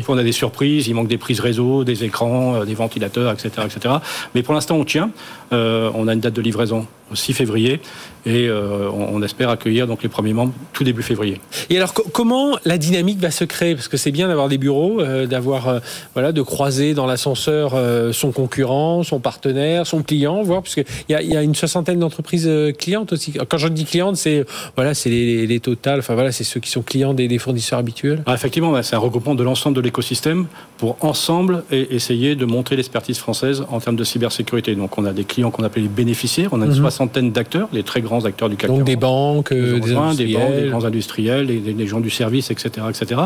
[0.08, 3.94] on, a des surprises, il manque des prises réseau, des écrans, des ventilateurs, etc., etc.
[4.34, 5.10] Mais pour l'instant, on tient.
[5.50, 7.80] on a une date de livraison au 6 février
[8.26, 11.40] et on, espère accueillir donc les premiers membres tout début février.
[11.70, 13.74] Et alors comment la dynamique va se créer?
[13.74, 15.80] Parce que c'est bien d'avoir des bureaux, d'avoir
[16.12, 17.74] voilà de croiser dans l'ascenseur
[18.12, 22.50] son concurrent, son partenaire, son client, voir parce qu'il y, y, a une soixantaine d'entreprises
[22.78, 23.32] clientes aussi.
[23.48, 24.44] Quand je dis clientes, c'est
[24.76, 28.22] voilà c'est les, les, totales, enfin voilà c'est ceux qui sont clients des, fournisseurs habituels
[28.26, 32.76] ah, Effectivement, c'est un regroupement de l'ensemble de l'écosystème pour ensemble et essayer de montrer
[32.76, 34.74] l'expertise française en termes de cybersécurité.
[34.74, 36.76] Donc on a des clients qu'on appelle les bénéficiaires, on a une mhm.
[36.98, 40.68] Soixantaine d'acteurs, les très grands acteurs du CAC Donc des banques, des, des, banques, des
[40.68, 43.20] grands industriels, les, gens du service, etc., etc.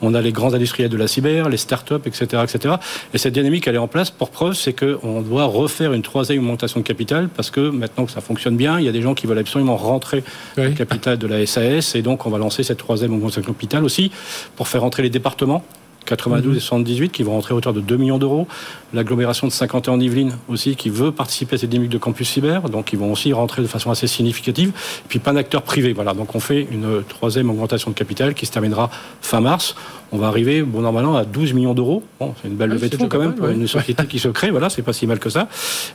[0.00, 2.74] On a les grands industriels de la cyber, les startups, etc., etc.
[3.12, 4.10] Et cette dynamique, elle est en place.
[4.10, 8.12] Pour preuve, c'est qu'on doit refaire une troisième augmentation de capital parce que maintenant que
[8.12, 10.24] ça fonctionne bien, il y a des gens qui veulent absolument rentrer
[10.56, 10.64] oui.
[10.64, 13.84] le capital de la SAS et donc on va lancer cette troisième augmentation de capital
[13.84, 14.10] aussi
[14.56, 15.62] pour faire entrer les départements
[16.08, 18.46] 92 et 78 qui vont rentrer à hauteur de 2 millions d'euros.
[18.94, 22.68] L'agglomération de 51 en Yvelines aussi qui veut participer à cette dynamique de campus cyber,
[22.70, 24.70] donc ils vont aussi rentrer de façon assez significative.
[24.70, 25.92] Et puis pas d'acteurs privés.
[25.92, 28.90] Voilà, donc on fait une troisième augmentation de capital qui se terminera
[29.20, 29.74] fin mars.
[30.10, 32.02] On va arriver, bon, normalement, à 12 millions d'euros.
[32.18, 34.50] Bon, c'est une belle levée de fonds quand même pour une société qui se crée.
[34.50, 35.48] Voilà, c'est pas si mal que ça.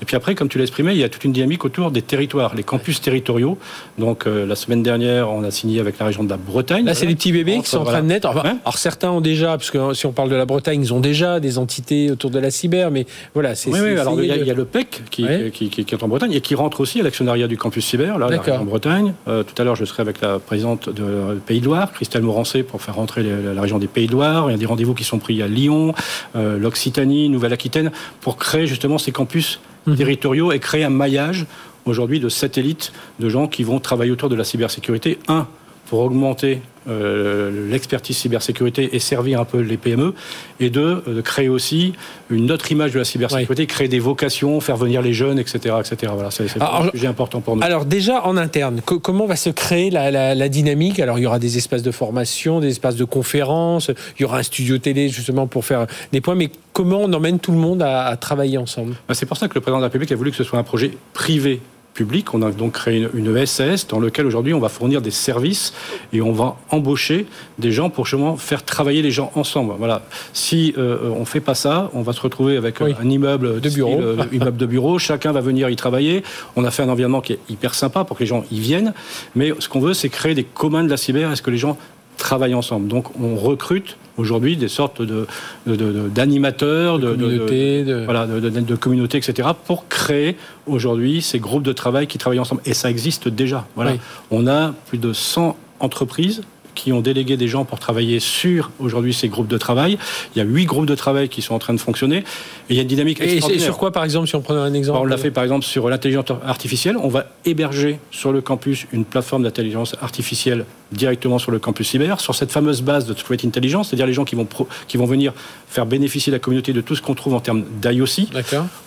[0.03, 2.03] Et puis après, comme tu l'as exprimé, il y a toute une dynamique autour des
[2.03, 3.57] territoires, les campus territoriaux.
[3.97, 6.85] Donc euh, la semaine dernière, on a signé avec la région de la Bretagne.
[6.85, 8.27] Là, c'est les petits bébés qui sont en train de naître.
[8.27, 10.99] Alors, alors, certains ont déjà, parce que si on parle de la Bretagne, ils ont
[10.99, 13.71] déjà des entités autour de la cyber, mais voilà, c'est.
[13.71, 15.49] Oui, oui, alors il y, a, il y, a le PEC qui, ouais.
[15.53, 18.17] qui, qui, qui, est en Bretagne et qui rentre aussi à l'actionnariat du campus cyber,
[18.17, 18.27] là,
[18.59, 19.13] en Bretagne.
[19.29, 22.63] Euh, tout à l'heure, je serai avec la présidente de Pays de Loire, Christelle Morancé,
[22.63, 24.49] pour faire rentrer les, la région des Pays de Loire.
[24.49, 25.93] Il y a des rendez-vous qui sont pris à Lyon,
[26.35, 29.95] euh, l'Occitanie, Nouvelle-Aquitaine, pour créer justement ces campus mmh.
[29.95, 31.45] territoriaux et créer un maillage
[31.85, 35.17] aujourd'hui de satellites de gens qui vont travailler autour de la cybersécurité.
[35.29, 35.47] Un,
[35.87, 40.13] pour augmenter euh, l'expertise cybersécurité et servir un peu les PME,
[40.59, 41.93] et deux, de créer aussi
[42.29, 43.67] une autre image de la cybersécurité, oui.
[43.67, 45.75] créer des vocations, faire venir les jeunes, etc.
[45.79, 46.11] etc.
[46.13, 47.63] Voilà, c'est un sujet important pour nous.
[47.63, 50.99] Alors déjà, en interne, comment va se créer la, la, la, dynamique?
[50.99, 54.39] Alors il y aura des espaces de formation, des espaces de conférences, il y aura
[54.39, 57.81] un studio télé justement pour faire des points, mais comment on emmène tout le monde
[57.81, 58.95] à, à travailler ensemble?
[59.07, 60.59] Bah, C'est pour ça que le président de la République a voulu que ce soit
[60.59, 61.61] un projet privé
[61.93, 62.33] public.
[62.33, 65.73] On a donc créé une, une SAS dans laquelle aujourd'hui on va fournir des services
[66.11, 67.25] et on va embaucher
[67.59, 69.73] des gens pour justement faire travailler les gens ensemble.
[69.77, 70.01] Voilà.
[70.33, 72.93] Si euh, on fait pas ça, on va se retrouver avec oui.
[72.99, 74.99] un immeuble de bureau, style, euh, immeuble de bureau.
[74.99, 76.23] Chacun va venir y travailler.
[76.55, 78.93] On a fait un environnement qui est hyper sympa pour que les gens y viennent.
[79.35, 81.31] Mais ce qu'on veut, c'est créer des communs de la cyber.
[81.31, 81.77] Est-ce que les gens
[82.17, 85.27] travaillent ensemble Donc on recrute aujourd'hui des sortes de,
[85.65, 91.73] d'animateurs, de, de, communautés, de, voilà, de, communautés, etc., pour créer aujourd'hui ces groupes de
[91.73, 92.61] travail qui travaillent ensemble.
[92.65, 93.65] Et ça existe déjà.
[93.75, 93.93] Voilà.
[93.93, 93.99] Oui.
[94.31, 96.41] On a plus de 100 entreprises
[96.75, 99.97] qui ont délégué des gens pour travailler sur aujourd'hui ces groupes de travail.
[100.35, 102.17] Il y a huit groupes de travail qui sont en train de fonctionner.
[102.17, 102.23] Et
[102.71, 104.73] il y a une dynamique et, et sur quoi, par exemple, si on prenait un
[104.73, 106.97] exemple On l'a fait, par exemple, sur l'intelligence artificielle.
[106.97, 112.19] On va héberger sur le campus une plateforme d'intelligence artificielle directement sur le campus cyber,
[112.19, 115.05] sur cette fameuse base de Threat Intelligence, c'est-à-dire les gens qui vont, pro, qui vont
[115.05, 115.33] venir
[115.67, 118.27] faire bénéficier la communauté de tout ce qu'on trouve en termes d'IOC.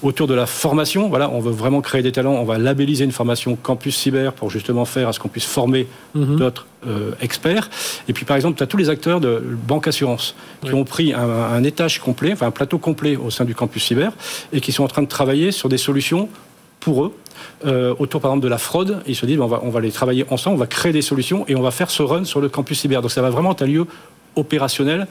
[0.03, 2.35] Autour de la formation, voilà, on veut vraiment créer des talents.
[2.35, 5.87] On va labelliser une formation campus cyber pour justement faire à ce qu'on puisse former
[6.15, 6.37] mm -hmm.
[6.37, 7.69] d'autres euh, experts.
[8.09, 10.81] Et puis, par exemple, tu as tous les acteurs de banque assurance qui oui.
[10.81, 14.13] ont pris un, un, étage complet, enfin un plateau complet au sein du campus cyber
[14.53, 16.29] et qui sont en train de travailler sur des solutions
[16.81, 17.13] pour eux
[17.65, 19.03] euh, autour par exemple de la fraude.
[19.07, 21.45] Ils se disent on va, on va les travailler ensemble, on va créer des solutions
[21.49, 23.03] et on va faire ce run sur le campus cyber.
[23.03, 23.87] Donc ça va vraiment être un lieu
[24.37, 25.07] opérationnel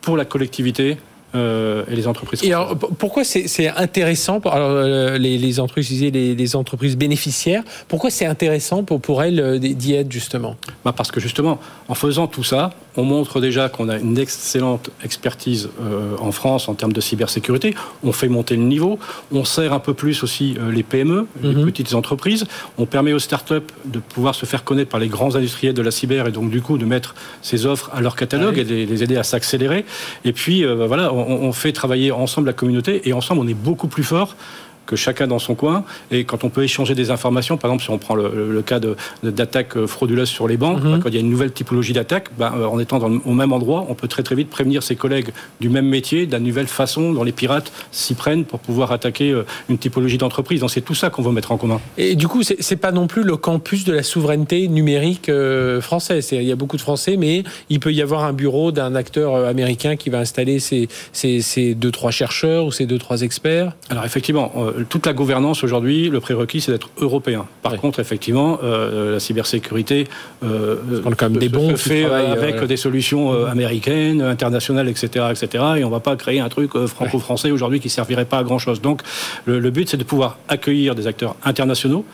[0.00, 0.98] pour la collectivité,
[1.34, 2.42] euh, et les entreprises.
[2.44, 7.62] Et alors, pourquoi c'est intéressant pour alors, euh, les, les, entreprises, les, les, entreprises bénéficiaires
[7.88, 10.56] Pourquoi c'est intéressant pour, pour elles euh, d'y être justement?
[10.84, 14.90] Bah Parce que justement, en faisant tout ça, on montre déjà qu'on a une excellente
[15.04, 17.74] expertise euh, en France en termes de cybersécurité.
[18.04, 18.98] On fait monter le niveau.
[19.32, 21.48] On sert un peu plus aussi les PME, mm -hmm.
[21.48, 21.70] les Mhm.
[21.70, 22.44] petites entreprises.
[22.78, 25.90] On permet aux startups de pouvoir se faire connaître par les grands industriels de la
[25.90, 28.76] cyber et donc du coup de mettre ces offres à leur catalogue ah oui.
[28.80, 29.84] et de les aider à s'accélérer.
[30.24, 33.54] Et puis euh, voilà, on, on fait travailler ensemble la communauté et ensemble on est
[33.54, 34.36] beaucoup plus fort
[34.86, 35.84] que chacun dans son coin.
[36.10, 38.80] Et quand on peut échanger des informations, par exemple, si on prend le, le cas
[39.22, 41.00] d'attaques euh, frauduleuses sur les banques, mm -hmm.
[41.00, 43.80] quand il y a une nouvelle typologie d'attaque, ben, en étant dans au même endroit,
[43.88, 47.24] on peut très très vite prévenir ses collègues du même métier, la nouvelle façon dont
[47.30, 50.60] les pirates s'y prennent pour pouvoir attaquer euh, une typologie d'entreprise.
[50.60, 51.80] Donc c'est tout ça qu'on veut mettre en commun.
[51.96, 56.28] Et du coup, c'est pas non plus le campus de la souveraineté numérique euh, française.
[56.32, 57.34] Il y a beaucoup de Français, mais
[57.68, 61.34] il peut y avoir un bureau d'un acteur euh, américain qui va installer ses, ses,
[61.52, 63.68] ses, deux trois chercheurs ou ses deux trois experts.
[63.90, 64.46] Alors effectivement,
[64.88, 67.46] toute la gouvernance aujourd'hui, le prérequis, c'est d'être européen.
[67.62, 67.78] Par oui.
[67.78, 70.06] contre, effectivement, euh, la cybersécurité
[70.42, 70.76] euh,
[71.16, 75.64] quand même des bons fait avec euh, des solutions euh, américaines, internationales, etc., etc.
[75.76, 78.38] Et on ne va pas créer un truc euh, franco-français aujourd'hui qui ne servirait pas
[78.38, 78.80] à grand chose.
[78.80, 79.02] Donc,
[79.44, 82.04] le, le but, c'est de pouvoir accueillir des acteurs internationaux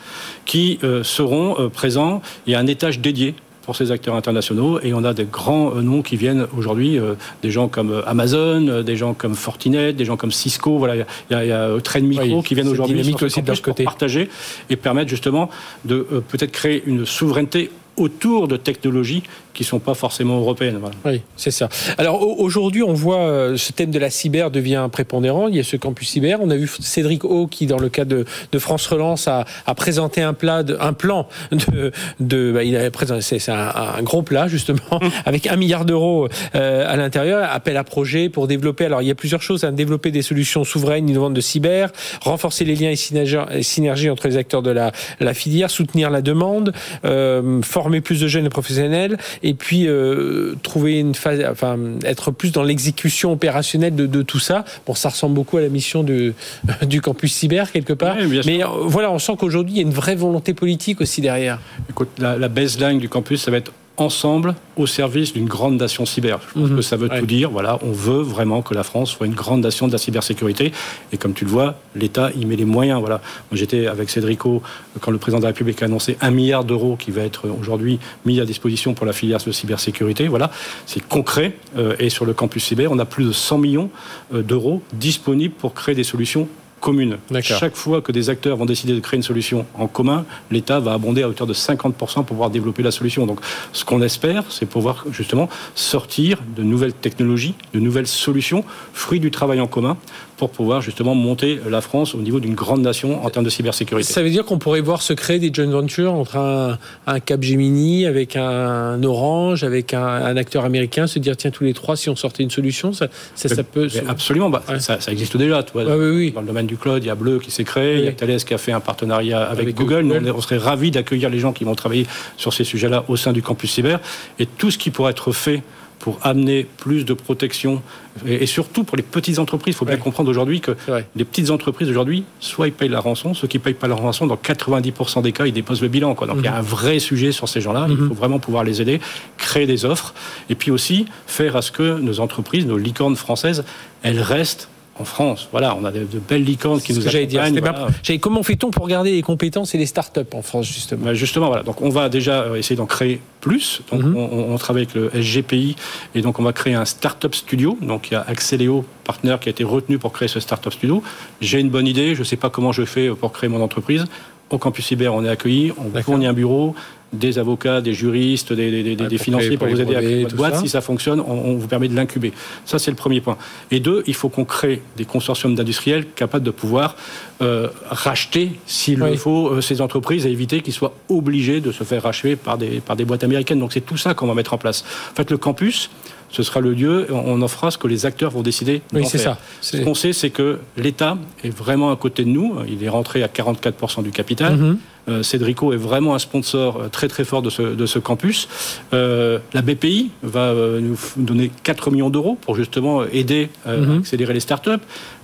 [0.44, 2.22] qui euh, seront présents.
[2.46, 4.80] Il y a un étage dédié pour ces acteurs internationaux.
[4.82, 8.08] Et on a des grands euh, noms qui viennent aujourd'hui, euh, des gens comme euh,
[8.08, 11.52] Amazon, des gens comme Fortinet, des gens comme Cisco, voilà, il y a, il y
[11.52, 13.84] a Trend Micro oui, qui viennent aujourd'hui aussi de leur côté.
[13.84, 14.28] partager
[14.68, 15.50] et permettre justement
[15.84, 20.80] de peut-être créer une souveraineté autour de technologies qui sont pas forcément européennes.
[21.04, 21.68] Oui, c'est ça.
[21.98, 25.48] Alors aujourd'hui, on voit euh, ce thème de la cyber devient prépondérant.
[25.48, 26.38] Il y a ce campus cyber.
[26.40, 29.44] On a vu Cédric O qui, dans le cadre de, France Relance, a,
[29.74, 31.92] présenté un, plat un plan de.
[32.20, 36.84] de bah, il a présenté, c'est un, gros plat, justement, avec un milliard d'euros euh,
[36.86, 37.48] à l'intérieur.
[37.50, 38.84] Appel à projet pour développer.
[38.84, 39.64] Alors il y a plusieurs choses.
[39.64, 39.72] à hein.
[39.72, 44.62] développer des solutions souveraines innovantes de cyber, renforcer les liens et synergies entre les acteurs
[44.62, 46.72] de la, la filière, soutenir la demande,
[47.04, 52.30] euh, former plus de jeunes et professionnels et puis euh, trouver une phase, enfin être
[52.30, 54.64] plus dans l'exécution opérationnelle de, de, tout ça.
[54.86, 56.34] Bon, ça ressemble beaucoup à la mission de,
[56.86, 58.16] du campus cyber quelque part.
[58.46, 61.58] Mais euh, voilà, on sent qu'aujourd'hui il y a une vraie volonté politique aussi derrière.
[61.88, 66.06] Écoute, la, la baseline du campus, ça va être ensemble au service d'une grande nation
[66.06, 66.40] cyber.
[66.48, 66.76] Je pense mhm.
[66.76, 67.50] que ça veut tout dire.
[67.50, 70.72] Voilà, on veut vraiment que la France soit une grande nation de la cybersécurité.
[71.12, 73.00] Et comme tu le vois, l'État y met les moyens.
[73.00, 73.20] Voilà.
[73.52, 74.62] J'étais avec Cédrico
[75.00, 77.98] quand le président de la République a annoncé un milliard d'euros qui va être aujourd'hui
[78.24, 80.28] mis à disposition pour la filière de cybersécurité.
[80.28, 80.50] Voilà,
[80.86, 81.54] c'est concret.
[81.76, 83.90] Euh, et sur le campus cyber, on a plus de 100 millions
[84.34, 86.48] euh, d'euros disponibles pour créer des solutions
[86.80, 87.18] commune.
[87.42, 90.94] Chaque fois que des acteurs vont décider de créer une solution en commun, l'État va
[90.94, 93.26] abonder à hauteur de 50% pour pouvoir développer la solution.
[93.26, 93.40] Donc
[93.72, 99.30] ce qu'on espère, c'est pouvoir justement sortir de nouvelles technologies, de nouvelles solutions, fruits du
[99.30, 99.96] travail en commun,
[100.40, 104.10] pour pouvoir justement monter la France au niveau d'une grande nation en termes de cybersécurité.
[104.10, 108.06] Ça veut dire qu'on pourrait voir se créer des joint ventures entre un, un Capgemini
[108.06, 112.16] avec un Orange, avec un, acteur américain, se dire tiens tous les trois si on
[112.16, 113.88] sortait une solution, ça, ça, peut...
[114.08, 115.62] Absolument, bah, ça, existe déjà.
[115.62, 116.32] Tu vois, oui, oui.
[116.32, 118.12] Dans le domaine du cloud, il y a Bleu qui s'est créé, il y a
[118.12, 120.04] Thales qui a fait un partenariat avec, Google.
[120.04, 122.06] Nous, on serait ravis d'accueillir les gens qui vont travailler
[122.38, 124.00] sur ces sujets-là au sein du campus cyber.
[124.38, 125.62] Et tout ce qui pourrait être fait
[126.00, 127.82] pour amener plus de protection
[128.26, 129.74] et, surtout pour les petites entreprises.
[129.74, 130.72] Il faut bien comprendre aujourd'hui que
[131.14, 133.94] les petites entreprises aujourd'hui, soit ils payent la rançon, ceux qui ne payent pas la
[133.94, 136.14] rançon, dans 90% des cas, ils déposent le bilan.
[136.14, 136.26] Quoi.
[136.26, 136.58] Donc il y a mhm.
[136.58, 137.86] un vrai sujet sur ces gens-là.
[137.88, 138.08] Il mhm.
[138.08, 139.00] faut vraiment pouvoir les aider,
[139.36, 140.14] créer des offres
[140.48, 143.64] et puis aussi faire à ce que nos entreprises, nos licornes françaises,
[144.02, 144.68] elles restent
[145.00, 145.48] en France.
[145.50, 147.54] Voilà, on a de, belles licornes qui nous accompagnent.
[147.54, 148.20] Dire.
[148.20, 151.62] Comment fait-on pour garder les compétences et les startups en France, justement ben, Justement, voilà.
[151.62, 153.82] Donc, on va déjà euh, essayer d'en créer plus.
[153.90, 154.16] Donc, mhm.
[154.16, 155.76] on, travaille avec le SGPI
[156.14, 157.78] et donc on va créer un startup studio.
[157.80, 161.02] Donc, il y a Axeléo, partenaire, qui a été retenu pour créer ce startup studio.
[161.40, 164.04] J'ai une bonne idée, je ne sais pas comment je fais pour créer mon entreprise.
[164.50, 166.74] Au campus cyber, on est accueilli, on fournit un bureau,
[167.12, 170.56] des avocats, des juristes, des, des, financiers pour, vous aider à créer votre boîte.
[170.58, 172.32] Si ça fonctionne, on, vous permet de l'incuber.
[172.64, 173.36] Ça, c'est le premier point.
[173.70, 176.96] Et deux, il faut qu'on crée des consortiums d'industriels capables de pouvoir
[177.42, 181.84] euh, racheter, s'il le faut, euh, ces entreprises et éviter qu'ils soient obligés de se
[181.84, 183.58] faire racheter par des, par des boîtes américaines.
[183.58, 184.84] Donc c'est tout ça qu'on va mettre en place.
[185.12, 185.90] En fait, le campus,
[186.30, 189.18] ce sera le lieu, on en fera ce que les acteurs vont décider oui, c'est
[189.18, 189.38] Ça.
[189.60, 192.54] Ce qu'on sait, c'est que l'État est vraiment à côté de nous.
[192.68, 194.76] Il est rentré à 44% du capital.
[195.08, 198.48] Euh, Cédrico est vraiment un sponsor euh, très très fort de ce, de ce campus.
[198.92, 203.98] Euh, la BPI va nous donner 4 millions d'euros pour justement aider à mhm.
[203.98, 204.70] accélérer les startups.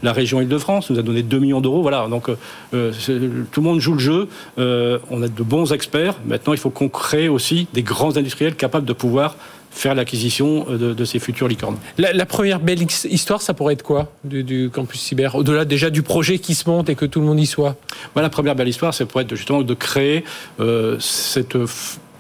[0.03, 1.83] La région Île-de-France nous a donné 2 millions d'euros.
[1.83, 2.37] Voilà, donc tout
[2.71, 4.29] le monde joue le jeu.
[4.57, 6.15] on a de bons experts.
[6.27, 9.37] Maintenant, il faut qu'on crée aussi des grands industriels capables de pouvoir
[9.77, 11.77] faire l'acquisition euh, de, ces futures licornes.
[11.99, 15.35] La, première belle histoire, ça pourrait être quoi du, campus cyber?
[15.35, 17.77] Au-delà déjà du projet qui se monte et que tout le monde y soit?
[18.17, 20.25] La première belle histoire, ça pourrait être justement de créer
[20.61, 21.57] euh, cette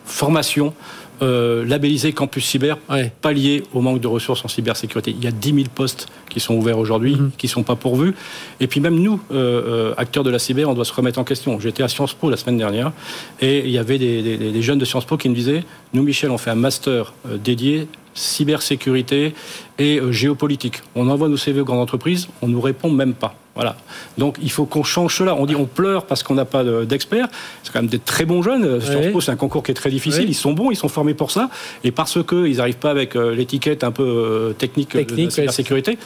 [0.04, 0.74] formation
[1.22, 2.78] euh, labellisé Campus Cyber,
[3.20, 5.12] pas lié au manque de ressources en cybersécurité.
[5.16, 7.30] Il y a 10 000 postes qui sont ouverts aujourd'hui, mhm.
[7.38, 8.14] qui ne sont pas pourvus.
[8.60, 11.24] Et puis même nous, euh, euh, acteurs de la cyber, on doit se remettre en
[11.24, 11.58] question.
[11.58, 12.92] J'étais à Sciences Po la semaine dernière
[13.40, 16.38] et il y avait des, jeunes de Sciences Po qui me disaient, nous Michel, on
[16.38, 19.34] fait un master dédié cybersécurité
[19.78, 20.82] et géopolitique.
[20.94, 23.36] On envoie nos CV aux grandes entreprises, on ne nous répond même pas.
[23.56, 23.74] Voilà.
[24.18, 25.34] Donc il faut qu'on change cela.
[25.34, 27.28] On dit on pleure parce qu'on n'a pas d'experts.
[27.62, 28.80] c'est quand même des très bons jeunes.
[29.20, 30.28] c'est un concours qui est très difficile.
[30.28, 31.48] Ils sont bons, ils sont formés pour ça.
[31.82, 35.98] Et parce qu'ils n'arrivent pas avec euh, l'étiquette un peu euh, technique, de la sécurité,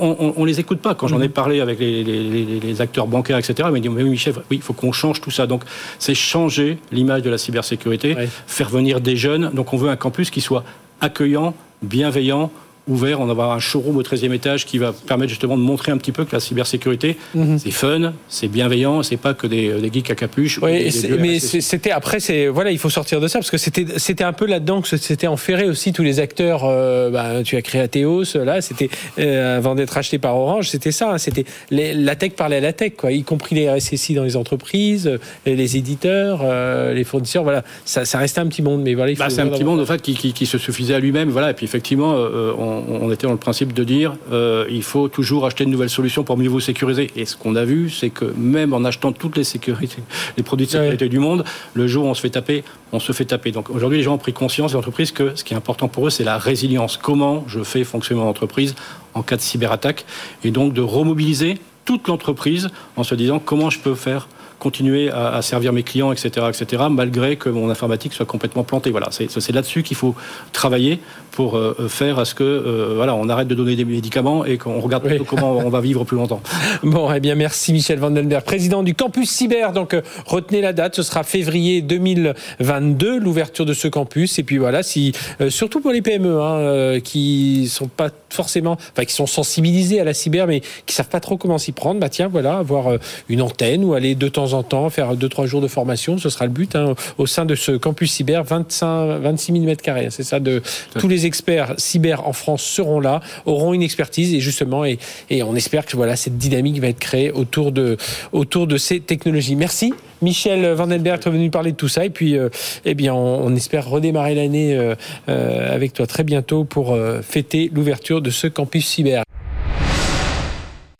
[0.00, 0.94] on, ne les écoute pas.
[0.94, 1.32] Quand j'en ai mhm.
[1.32, 4.72] parlé avec les, acteurs bancaires, etc., ils m'ont dit, mais oui, chef, oui, il faut
[4.72, 5.46] qu'on change tout ça.
[5.46, 5.62] Donc,
[5.98, 9.50] c'est changer l'image de la cybersécurité, faire venir des jeunes.
[9.54, 10.64] Donc, on veut un campus qui soit
[11.00, 12.50] accueillant, bienveillant,
[12.88, 13.20] ouvert.
[13.20, 15.98] On va avoir un showroom au 13e étage qui va permettre justement de montrer un
[15.98, 17.58] petit peu que la cybersécurité, mhm.
[17.58, 20.58] c'est fun, c'est bienveillant, c'est pas que des, des geeks à capuche.
[20.62, 24.24] Oui, mais c'était après, c'est voilà, il faut sortir de ça parce que c'était c'était
[24.24, 26.62] un peu là-dedans que c'était enferré aussi tous les acteurs.
[26.64, 30.92] Euh, bah, tu as créé Athéos, là, c'était euh, avant d'être acheté par Orange, c'était
[30.92, 31.12] ça.
[31.12, 34.36] Hein, c'était la tech parlait à la tech, quoi, y compris les RSSI dans les
[34.36, 37.42] entreprises, les éditeurs, euh, les fournisseurs.
[37.42, 39.12] Voilà, ça, ça restait un petit monde, mais voilà.
[39.14, 41.30] Bah, c'est un petit monde en fait qui, qui, qui se suffisait à lui-même.
[41.30, 45.08] Voilà, et puis effectivement, on on, était dans le principe de dire euh, il faut
[45.08, 47.10] toujours acheter une nouvelle solution pour mieux vous sécuriser.
[47.16, 50.02] Et ce qu'on a vu, c'est que même en achetant toutes les sécurités,
[50.36, 53.12] les produits de sécurité du monde, le jour où on se fait taper, on se
[53.12, 53.52] fait taper.
[53.52, 56.06] Donc aujourd'hui, les gens ont pris conscience, les entreprises, que ce qui est important pour
[56.06, 56.96] eux, c'est la résilience.
[56.96, 58.74] Comment je fais fonctionner mon entreprise
[59.14, 60.04] en cas de cyberattaque?
[60.44, 65.42] Et donc de remobiliser toute l'entreprise en se disant comment je peux faire continuer à,
[65.42, 68.90] servir mes clients, etc., etc., malgré que mon informatique soit complètement plantée.
[68.90, 70.14] Voilà, c'est là-dessus qu'il faut
[70.52, 71.00] travailler
[71.36, 74.56] pour euh, faire à ce que euh, voilà, on arrête de donner des médicaments et
[74.56, 76.40] qu'on regarde comment on va vivre plus longtemps.
[76.82, 79.72] Bon, eh bien, merci Michel Vandenberg, président du campus cyber.
[79.72, 84.38] Donc, euh, retenez la date, ce sera février 2022, l'ouverture de ce campus.
[84.38, 85.12] Et puis voilà, si
[85.50, 90.14] surtout pour les PME hein, qui sont pas forcément, enfin, qui sont sensibilisés à la
[90.14, 92.96] cyber, mais qui savent pas trop comment s'y prendre, bah tiens, voilà, avoir
[93.28, 96.16] une antenne ou aller de temps en temps, faire deux, trois jours de formation.
[96.16, 99.82] Ce sera le but hein, au sein de ce campus cyber, 25, 26 000 mètres
[99.82, 100.08] carrés.
[100.10, 100.62] C'est ça, de
[100.98, 104.98] tous les experts cyber en France seront là, auront une expertise et justement, et,
[105.28, 107.96] et on espère que voilà, cette dynamique va être créée autour de,
[108.32, 109.56] autour de ces technologies.
[109.56, 109.92] Merci.
[110.22, 112.48] Michel Vandenberg est venu parler de tout ça et puis euh,
[112.84, 114.94] eh bien on, espère redémarrer l'année euh,
[115.28, 119.24] euh, avec toi très bientôt pour fêter l'ouverture de ce campus cyber.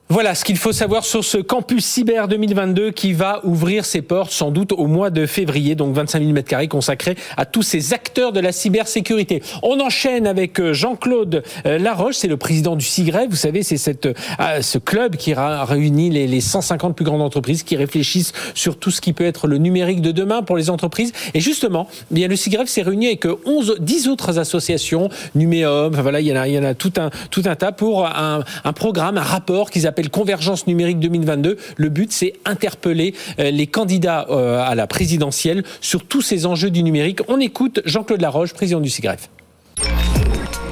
[0.09, 4.31] Voilà ce qu'il faut savoir sur ce campus cyber 2022 qui va ouvrir ses portes
[4.31, 8.31] sans doute au mois de février, donc 25 000 m2 consacrés à tous ces acteurs
[8.31, 9.43] de la cybersécurité.
[9.65, 13.29] On enchaîne avec euh, Jean-Claude euh, Laroche, c'est le président du CIGREF.
[13.31, 17.65] Vous savez, c'est cette, euh, ce club qui réunit les, les 150 plus grandes entreprises
[17.65, 21.13] qui réfléchissent sur tout ce qui peut être le numérique de demain pour les entreprises.
[21.35, 26.03] Et justement, eh bien le CIGREF s'est réuni avec 11, 10 autres associations, Numéum, enfin
[26.03, 28.07] voilà, il y en a, il y en a tout un, tout un tas pour
[28.07, 31.57] un, un programme, un rapport qu'ils appellent Convergence numérique 2022.
[31.77, 36.71] Le but, c'est interpeller euh, les candidats euh, à la présidentielle sur tous ces enjeux
[36.71, 37.21] du numérique.
[37.29, 39.29] On écoute Jean-Claude Laroche, président du CIGREF.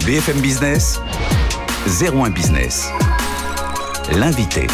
[0.06, 1.00] BFM Business,
[1.86, 2.88] 01 Business.
[4.12, 4.66] L'invité.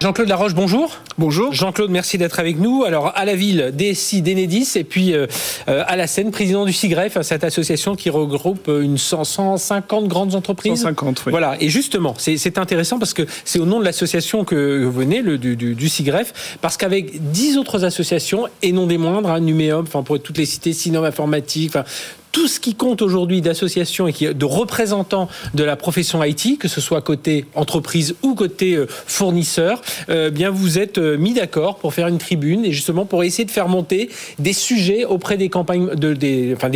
[0.00, 0.96] Jean-Claude Laroche, bonjour.
[1.18, 1.52] Bonjour.
[1.52, 2.84] Jean-Claude, merci d'être avec nous.
[2.84, 5.26] Alors, à la ville, DSI d'Enedis, et puis euh,
[5.68, 10.80] euh, à la Seine, président du CIGREF, cette association qui regroupe une 150 grandes entreprises.
[10.80, 11.30] 150, oui.
[11.30, 15.20] Voilà, et justement, c'est intéressant parce que c'est au nom de l'association que vous venez,
[15.20, 19.84] le, du, du, CIGREF, parce qu'avec 10 autres associations, et non des moindres, hein, Numéum,
[19.86, 21.84] enfin, pour toutes les cités, Sinom Informatique, enfin,
[22.32, 26.80] tout ce qui compte aujourd'hui d'associations et de représentants de la profession IT, que ce
[26.80, 31.94] soit côté entreprise ou côté euh, fournisseur, euh, bien vous êtes euh, mis d'accord pour
[31.94, 35.88] faire une tribune et justement pour essayer de faire monter des sujets auprès des campagnes,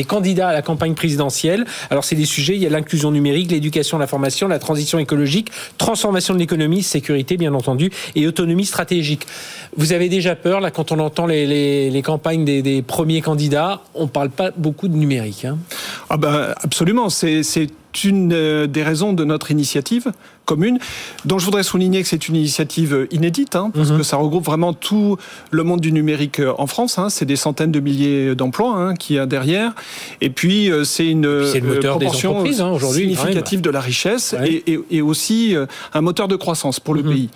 [0.07, 1.64] candidats à la campagne présidentielle.
[1.90, 5.50] Alors c'est des sujets, il y a l'inclusion numérique, l'éducation, la formation, la transition écologique,
[5.78, 9.26] transformation de l'économie, sécurité bien entendu et autonomie stratégique.
[9.76, 14.30] Vous avez déjà peur là quand on entend les, campagnes des, premiers candidats, on parle
[14.30, 15.43] pas beaucoup de numérique.
[16.11, 17.42] Ah ben, absolument, c'est
[18.03, 20.11] une euh, des raisons de notre initiative
[20.47, 20.78] commune,
[21.24, 23.99] dont je voudrais souligner que c'est une initiative inédite, hein, parce mhm.
[23.99, 25.16] que ça regroupe vraiment tout
[25.51, 26.99] le monde du numérique euh, en France.
[26.99, 27.09] Hein.
[27.09, 29.74] c'est des centaines de milliers d'emplois hein, qui y a derrière.
[30.20, 31.45] Et puis, euh, c'est une
[31.80, 34.34] proportion significative de la richesse
[34.90, 35.55] et, aussi
[35.92, 37.11] un moteur de croissance pour le mhm.
[37.11, 37.28] pays.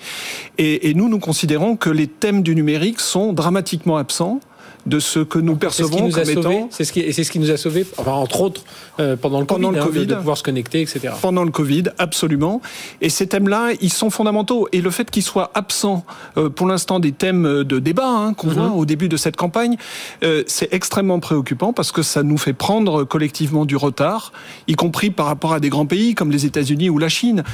[0.57, 4.41] Et, et nous, nous considérons que les thèmes du numérique sont dramatiquement absents
[4.89, 6.69] de ce que nous percevons comme étant.
[6.71, 8.63] C'est ce qui, c'est ce qui nous a sauvés, enfin, entre autres,
[8.99, 11.11] euh, pendant le pendant Covid, le COVID hein, de, pouvoir se connecter, etc.
[11.21, 12.61] Pendant le Covid, absolument.
[13.01, 14.69] Et ces thèmes-là, ils sont fondamentaux.
[14.73, 16.05] Et le fait qu'ils soient absents,
[16.37, 18.77] euh, pour l'instant, des thèmes de débat hein, qu'on voit mhm.
[18.77, 19.77] au début de cette campagne,
[20.25, 24.33] euh, c'est extrêmement préoccupant parce que ça nous fait prendre collectivement du retard,
[24.67, 27.45] y compris par rapport à des grands pays comme les États-Unis ou la Chine,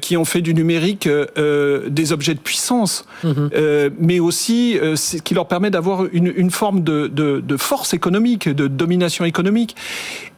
[0.00, 3.50] qui ont fait du numérique des objets de puissance, mhm.
[3.98, 4.78] mais aussi
[5.24, 9.76] qui leur permet d'avoir une, une forme de, force économique, de domination économique.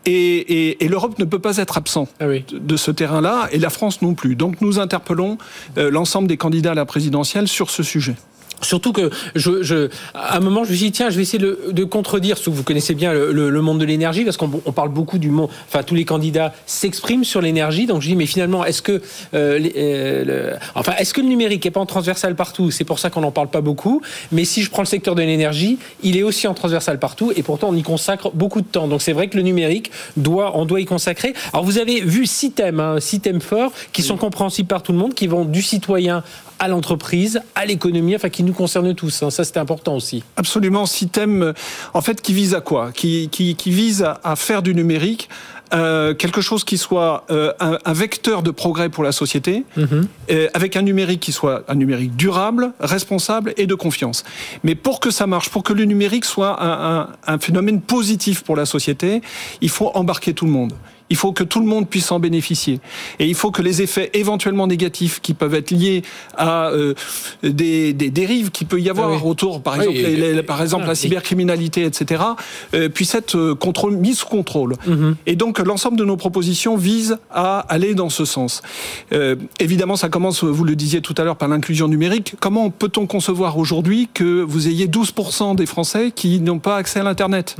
[0.06, 4.14] Et, l'Europe ne peut pas être absent ah de ce terrain-là, et la France non
[4.14, 4.34] plus.
[4.34, 5.38] Donc nous interpellons
[5.78, 8.16] euh, l'ensemble des candidats à la présidentielle sur ce sujet.
[8.62, 11.38] Surtout que je, je, à un moment, je me suis dit, tiens, je vais essayer
[11.38, 14.90] de, de contredire, que vous connaissez bien le, le, monde de l'énergie, parce qu'on parle
[14.90, 18.64] beaucoup du monde, enfin, tous les candidats s'expriment sur l'énergie, donc je dis, mais finalement,
[18.64, 19.00] est-ce que,
[19.34, 22.70] euh, euh enfin, est-ce que le numérique est pas en transversal partout?
[22.70, 24.02] C'est pour ça qu'on n'en parle pas beaucoup,
[24.32, 27.42] mais si je prends le secteur de l'énergie, il est aussi en transversal partout, et
[27.42, 28.88] pourtant, on y consacre beaucoup de temps.
[28.88, 31.34] Donc c'est vrai que le numérique, doit, on doit y consacrer.
[31.52, 34.92] Alors vous avez vu six thèmes, hein, six thèmes forts, qui sont compréhensibles par tout
[34.92, 36.22] le monde, qui vont du citoyen
[36.60, 39.22] à l'entreprise, à l'économie, enfin qui nous concerne tous.
[39.22, 39.30] Hein.
[39.30, 40.22] Ça, c'était important aussi.
[40.36, 40.86] Absolument.
[40.86, 41.54] Système,
[41.94, 42.92] en fait, qui vise à quoi?
[42.92, 45.28] Qui, qui, qui, vise à, faire du numérique
[45.72, 50.08] euh, quelque chose qui soit euh, un, vecteur de progrès pour la société, mhm.
[50.30, 54.24] euh, avec un numérique qui soit un numérique durable, responsable et de confiance.
[54.64, 58.42] Mais pour que ça marche, pour que le numérique soit un, un, un phénomène positif
[58.42, 59.22] pour la société,
[59.60, 60.72] il faut embarquer tout le monde
[61.10, 62.80] Il faut que tout le monde puisse en bénéficier.
[63.18, 66.02] Et il faut que les effets éventuellement négatifs qui peuvent être liés
[66.36, 66.94] à euh,
[67.42, 71.84] des, des, dérives qui peut y avoir ah autour, par exemple, par exemple la cybercriminalité,
[71.84, 72.22] etc.,
[72.74, 74.76] euh, puissent être euh, contrôle, mis sous contrôle.
[74.86, 75.16] Mhm.
[75.26, 78.62] Et donc l'ensemble de nos propositions vise à aller dans ce sens.
[79.12, 82.34] Euh, évidemment, ça commence, vous le disiez tout à l'heure, par l'inclusion numérique.
[82.40, 87.02] Comment peut-on concevoir aujourd'hui que vous ayez 12% des Français qui n'ont pas accès à
[87.02, 87.56] l'Internet?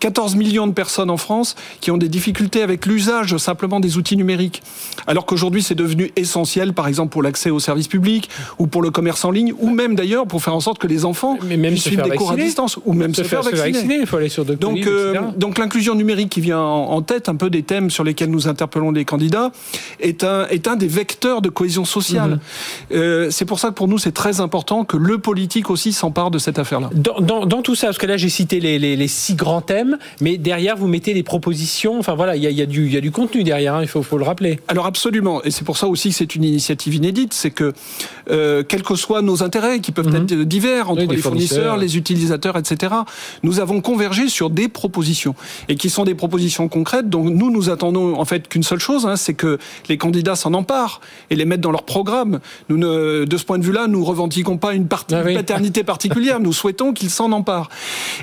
[0.00, 0.38] 14 mhm.
[0.38, 4.62] millions de personnes en France qui ont des difficultés avec l'usage simplement des outils numériques.
[5.06, 8.28] Alors qu'aujourd'hui, c'est devenu essentiel, par exemple, pour l'accès aux services publics
[8.58, 11.04] ou pour le commerce en ligne, ou même d'ailleurs pour faire en sorte que les
[11.04, 13.98] enfants Mais même suivent des cours à distance, ou même se, faire, vacciner.
[14.00, 17.50] Il faut aller sur donc, euh, donc l'inclusion numérique qui vient en, tête un peu
[17.50, 19.52] des thèmes sur lesquels nous interpellons les candidats
[20.00, 22.30] est un, est un des vecteurs de cohésion sociale.
[22.30, 22.40] Mhm.
[22.92, 26.30] Euh, c'est pour ça que pour nous, c'est très important que le politique aussi s'empare
[26.30, 26.90] de cette affaire-là.
[26.94, 29.98] Dans, dans, tout ça, parce que là, j'ai cité les, les, les, six grands thèmes,
[30.20, 31.98] mais derrière, vous mettez des propositions.
[31.98, 34.18] Enfin voilà, il y, a du, y a du contenu derrière, hein, il faut, faut
[34.18, 34.60] le rappeler.
[34.68, 37.72] Alors absolument, et c'est pour ça aussi que c'est une initiative inédite, c'est que
[38.30, 40.22] euh, quels que soient nos intérêts, qui peuvent mhm.
[40.22, 42.94] être divers entre les fournisseurs, les utilisateurs, etc.,
[43.42, 45.34] nous avons convergé sur des propositions
[45.68, 47.08] et qui sont des propositions concrètes.
[47.08, 49.58] Donc nous, nous attendons en fait qu'une seule chose, hein, c'est que
[49.88, 51.00] les candidats s'en emparent
[51.30, 52.40] et les mettent dans leur programme.
[52.68, 56.40] Nous ne, de ce point de vue-là, nous revendiquons pas une, partie, ah paternité particulière.
[56.40, 57.70] Nous souhaitons qu'ils s'en emparent.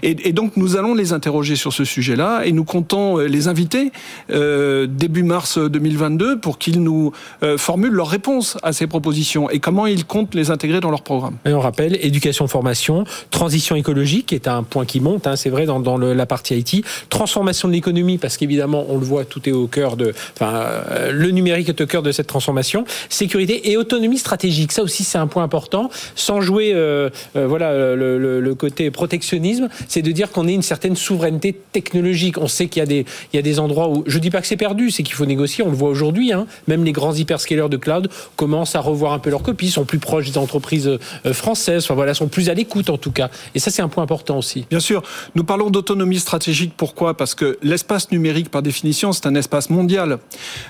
[0.03, 3.47] Et, et, donc nous allons les interroger sur ce sujet-là et nous comptons euh, les
[3.47, 3.91] inviter
[4.32, 4.46] euh,
[4.87, 7.11] début mars 2022 pour qu'ils nous
[7.43, 11.01] euh, formulent leurs réponses à ces propositions et comment ils comptent les intégrer dans leur
[11.01, 11.35] programme.
[11.45, 15.27] On rappelle éducation, formation, transition écologique, est un point qui monte.
[15.27, 19.25] Hein, c'est vrai dans, la partie IT, transformation de l'économie, parce qu'évidemment, on le voit,
[19.25, 20.53] tout est au cœur de, enfin,
[20.91, 24.71] euh, le numérique est au cœur de cette transformation, sécurité et autonomie stratégique.
[24.71, 25.89] Ça aussi, c'est un point important.
[26.15, 30.95] Sans jouer, euh, euh, voilà, le, côté protectionnisme, c'est de dire qu'on ait une certaine
[30.95, 32.37] souveraineté technologique.
[32.39, 34.47] On sait qu'il y a des, y a des endroits où, je dis pas que
[34.47, 35.63] c'est perdu, c'est qu'il faut négocier.
[35.63, 36.47] On le voit aujourd'hui, hein.
[36.67, 39.99] même les grands hyperscalers de cloud commencent à revoir un peu leurs copies, sont plus
[39.99, 40.97] proches des entreprises
[41.31, 43.29] françaises, enfin voilà, sont plus à l'écoute en tout cas.
[43.55, 44.65] Et ça, c'est un point important aussi.
[44.69, 45.03] Bien sûr,
[45.35, 46.73] nous parlons d'autonomie stratégique.
[46.75, 47.15] Pourquoi?
[47.15, 50.19] Parce que l'espace numérique, par définition, c'est un espace mondial.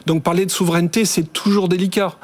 [0.05, 2.15] Donc parler de souveraineté, c'est toujours délicat.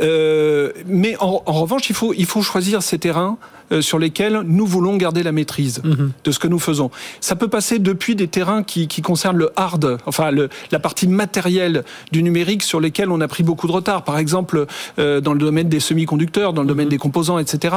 [0.00, 3.38] Euh, mais en, en, revanche, il faut, il faut choisir ces terrains
[3.72, 6.12] euh, sur lesquels nous voulons garder la maîtrise mhm.
[6.24, 6.90] de ce que nous faisons.
[7.20, 11.06] Ça peut passer depuis des terrains qui, qui concernent le hard, enfin le, la partie
[11.06, 14.04] matérielle du numérique sur lesquels on a pris beaucoup de retard.
[14.04, 14.66] Par exemple,
[14.98, 16.92] euh, dans le domaine des semi-conducteurs, dans le domaine mhm.
[16.92, 17.76] des composants, etc.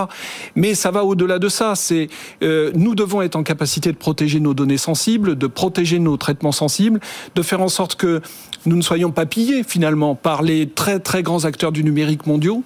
[0.55, 1.75] Mais ça va au-delà de ça.
[1.75, 2.07] C'est
[2.41, 6.51] euh, nous devons être en capacité de protéger nos données sensibles, de protéger nos traitements
[6.51, 6.99] sensibles,
[7.35, 8.21] de faire en sorte que
[8.65, 12.63] nous ne soyons pas pillés finalement par les très très grands acteurs du numérique mondiaux.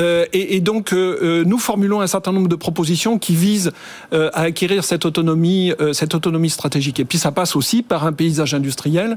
[0.00, 3.72] Euh, et, donc euh, euh nous formulons un certain nombre de propositions qui visent
[4.12, 7.00] à acquérir cette autonomie, cette autonomie stratégique.
[7.00, 9.16] Et puis ça passe aussi par un paysage industriel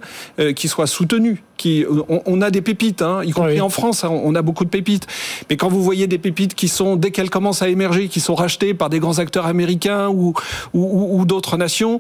[0.55, 1.43] qui soit soutenu.
[1.57, 3.61] Qui, on, on a des pépites, hein, y compris oui.
[3.61, 5.07] en France, hein, on a beaucoup de pépites.
[5.49, 8.35] Mais quand vous voyez des pépites qui sont, dès qu'elles commencent à émerger, qui sont
[8.35, 10.33] rachetées par des grands acteurs américains ou,
[10.73, 11.99] ou, ou, ou d'autres nations,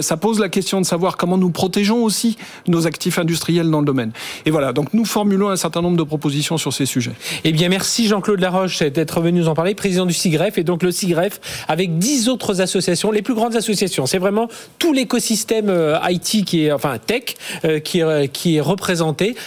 [0.00, 2.36] ça pose la question de savoir comment nous protégeons aussi
[2.68, 4.12] nos actifs industriels dans le domaine.
[4.46, 7.12] Et voilà, donc nous formulons un certain nombre de propositions sur ces sujets.
[7.44, 10.82] Eh bien, merci Jean-Claude Laroche d'être venu nous en parler, président du CIGREF, et donc
[10.82, 14.06] le CIGREF avec dix autres associations, les plus grandes associations.
[14.06, 14.48] C'est vraiment
[14.78, 18.89] tout l'écosystème euh, IT qui est, enfin tech, euh, qui est, qui est représenté,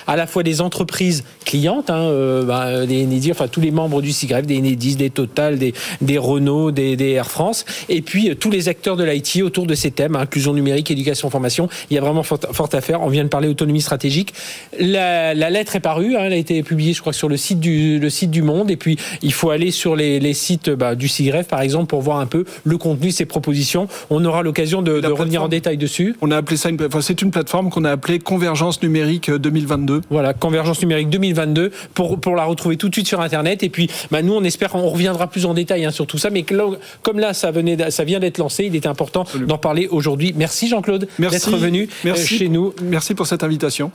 [0.07, 4.01] à la fois des entreprises clientes, hein, euh, bah, des Enedis, enfin tous les membres
[4.01, 8.35] du CIGREF, des Enedis, des Total, des, des Renault, des, des Air France, et puis
[8.35, 11.69] tous les acteurs de l'IT autour de ces thèmes, inclusion numérique, éducation, formation.
[11.89, 13.01] Il y a vraiment fort, fort à faire.
[13.01, 14.33] On vient de parler autonomie stratégique.
[14.79, 17.59] La, la lettre est parue, hein, elle a été publiée, je crois, sur le site
[17.59, 18.71] du, le site du Monde.
[18.71, 22.01] Et puis, il faut aller sur les, les sites bah, du CIGREF, par exemple, pour
[22.01, 23.87] voir un peu le contenu, ses propositions.
[24.09, 26.15] On aura l'occasion de, de revenir en détail dessus.
[26.21, 30.01] On a appelé ça, une, enfin, c'est une plateforme qu'on a appelée Convergence numérique 2022.
[30.09, 33.63] Voilà, Convergence numérique 2022, pour, pour la retrouver tout de suite sur Internet.
[33.63, 36.29] Et puis, bah, nous, on espère, on reviendra plus en détail hein, sur tout ça.
[36.29, 36.45] Mais
[37.01, 40.33] comme là, ça, venait, ça vient d'être lancé, il était important d'en parler aujourd'hui.
[40.35, 42.37] Merci Jean-Claude d'être venu euh, Merci.
[42.37, 42.73] chez nous.
[42.81, 43.91] Merci pour cette invitation.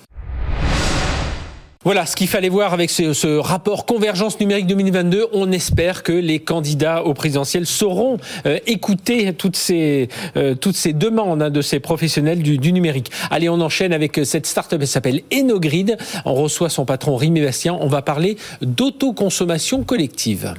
[1.89, 5.29] Voilà ce qu'il fallait voir avec ce, rapport Convergence numérique 2022.
[5.33, 10.55] On espère que les candidats au présidentiel sauront euh, écouter toutes ces, euh,
[10.93, 13.11] demandes hein, de ces professionnels du, numérique.
[13.31, 14.83] Allez, on enchaîne avec cette start-up.
[14.83, 15.97] Elle s'appelle Enogrid.
[16.27, 17.79] On reçoit son patron Rémi Bastien.
[17.81, 20.53] On va parler d'autoconsommation collective.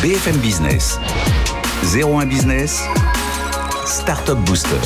[0.00, 0.98] BFM Business.
[1.94, 2.84] 01 Business.
[3.84, 4.80] Startup Booster.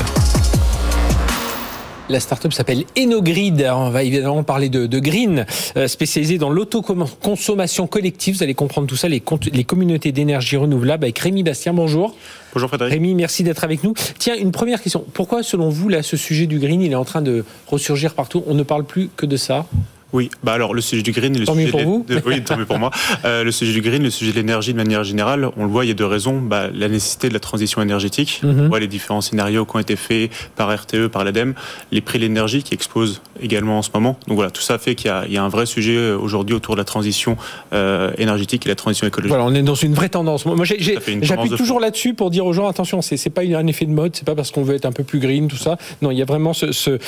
[2.10, 3.68] La start-up s'appelle Enogrid.
[3.70, 5.44] On va évidemment parler de, de green,
[5.76, 8.36] euh, spécialisé dans l'autoconsommation collective.
[8.36, 11.74] Vous allez comprendre tout ça, les, les communautés d'énergie renouvelable avec Rémi Bastien.
[11.74, 12.16] Bonjour.
[12.54, 12.94] Bonjour Frédéric.
[12.94, 13.92] Rémi, merci d'être avec nous.
[14.18, 15.04] Tiens, une première question.
[15.12, 18.42] Pourquoi, selon vous, là, ce sujet du green, il est en train de ressurgir partout?
[18.46, 19.66] On ne parle plus que de ça?
[20.12, 22.06] Oui, bah alors le sujet du green, le sujet pour vous.
[22.26, 22.90] oui, tant mieux pour moi.
[23.24, 25.84] Euh, le sujet du green, le sujet de l'énergie de manière générale, on le voit,
[25.84, 26.40] il y a deux raisons.
[26.40, 28.40] Bah, la nécessité de la transition énergétique.
[28.42, 28.60] Mhm.
[28.60, 31.54] On voit les différents scénarios qui ont été faits par RTE, par l'ADEME,
[31.92, 34.18] les prix de l'énergie qui explosent également en ce moment.
[34.26, 36.80] Donc voilà, tout ça fait qu'il y, a un vrai sujet euh, aujourd'hui autour de
[36.80, 37.36] la transition
[37.74, 39.28] euh, énergétique et la transition écologique.
[39.28, 40.46] Voilà, on est dans une vraie tendance.
[40.46, 44.16] Moi, j'appuie toujours là-dessus pour dire aux gens attention, c'est pas un effet de mode,
[44.16, 45.76] c'est pas parce qu'on veut être un peu plus green, tout ça.
[46.00, 46.98] Non, il y a vraiment ce, ce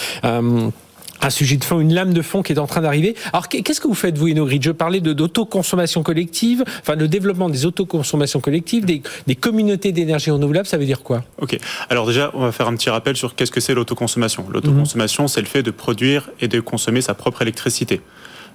[1.22, 3.14] un sujet de fond, une lame de fond qui est en train d'arriver.
[3.32, 7.66] Alors, qu'est-ce que vous faites, vous, Inogrid Je parlais d'autoconsommation collective, enfin, le développement des
[7.66, 11.24] autoconsommations collectives, des, des communautés d'énergie renouvelable, ça veut dire quoi?
[11.40, 11.58] Ok.
[11.88, 14.46] Alors, déjà, on va faire un petit rappel sur qu'est-ce que c'est l'autoconsommation.
[14.50, 18.00] L'autoconsommation, c'est le fait de produire et de consommer sa propre électricité.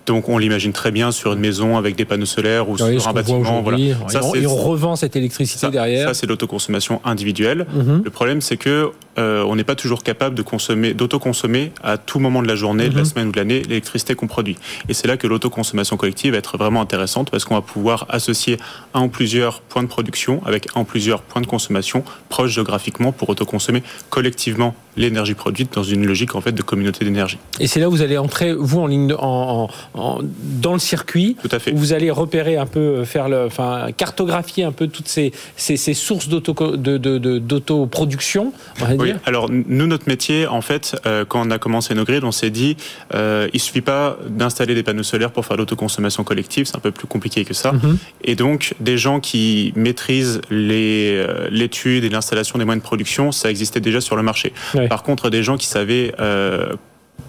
[0.06, 3.14] Donc on l'imagine très bien sur une maison avec des panneaux solaires ou sur un
[3.14, 3.62] bâtiment.
[3.62, 3.78] Voilà.
[4.08, 6.10] Ça, et, on, revend cette électricité derrière.
[6.10, 7.66] Ça, c'est l'autoconsommation individuelle.
[7.74, 8.04] Mhm.
[8.04, 12.20] Le problème, c'est que euh, on n'est pas toujours capable de consommer, d'autoconsommer à tout
[12.20, 13.06] moment de la journée, de la mhm.
[13.06, 14.58] semaine ou de l'année l'électricité qu'on produit.
[14.90, 18.58] Et c'est là que l'autoconsommation collective va être vraiment intéressante parce qu'on va pouvoir associer
[18.94, 23.12] un ou plusieurs points de production avec un ou plusieurs points de consommation proches géographiquement
[23.12, 27.38] pour autoconsommer collectivement l'énergie produite dans une logique en fait de communauté d'énergie.
[27.60, 31.38] Et c'est là où vous allez entrer vous en ligne en, dans le circuit.
[31.42, 31.74] Tout à fait.
[31.74, 35.32] Où vous allez repérer un peu, euh, faire le, enfin cartographier un peu toutes ces,
[35.58, 38.54] ces, ces sources d'autoproduction.
[38.80, 39.05] De, oui.
[39.26, 42.50] Alors nous notre métier en fait euh, quand on a commencé nos grids on s'est
[42.50, 42.78] dit
[43.14, 46.92] euh, il suffit pas d'installer des panneaux solaires pour faire l'autoconsommation collective c'est un peu
[46.92, 47.72] plus compliqué que ça.
[47.72, 47.96] Mm-hmm.
[48.24, 53.50] Et donc des gens qui maîtrisent euh, l'étude et l'installation des moyens de production ça
[53.50, 54.54] existait déjà sur le marché.
[54.90, 56.74] Par contre, des gens qui savaient euh,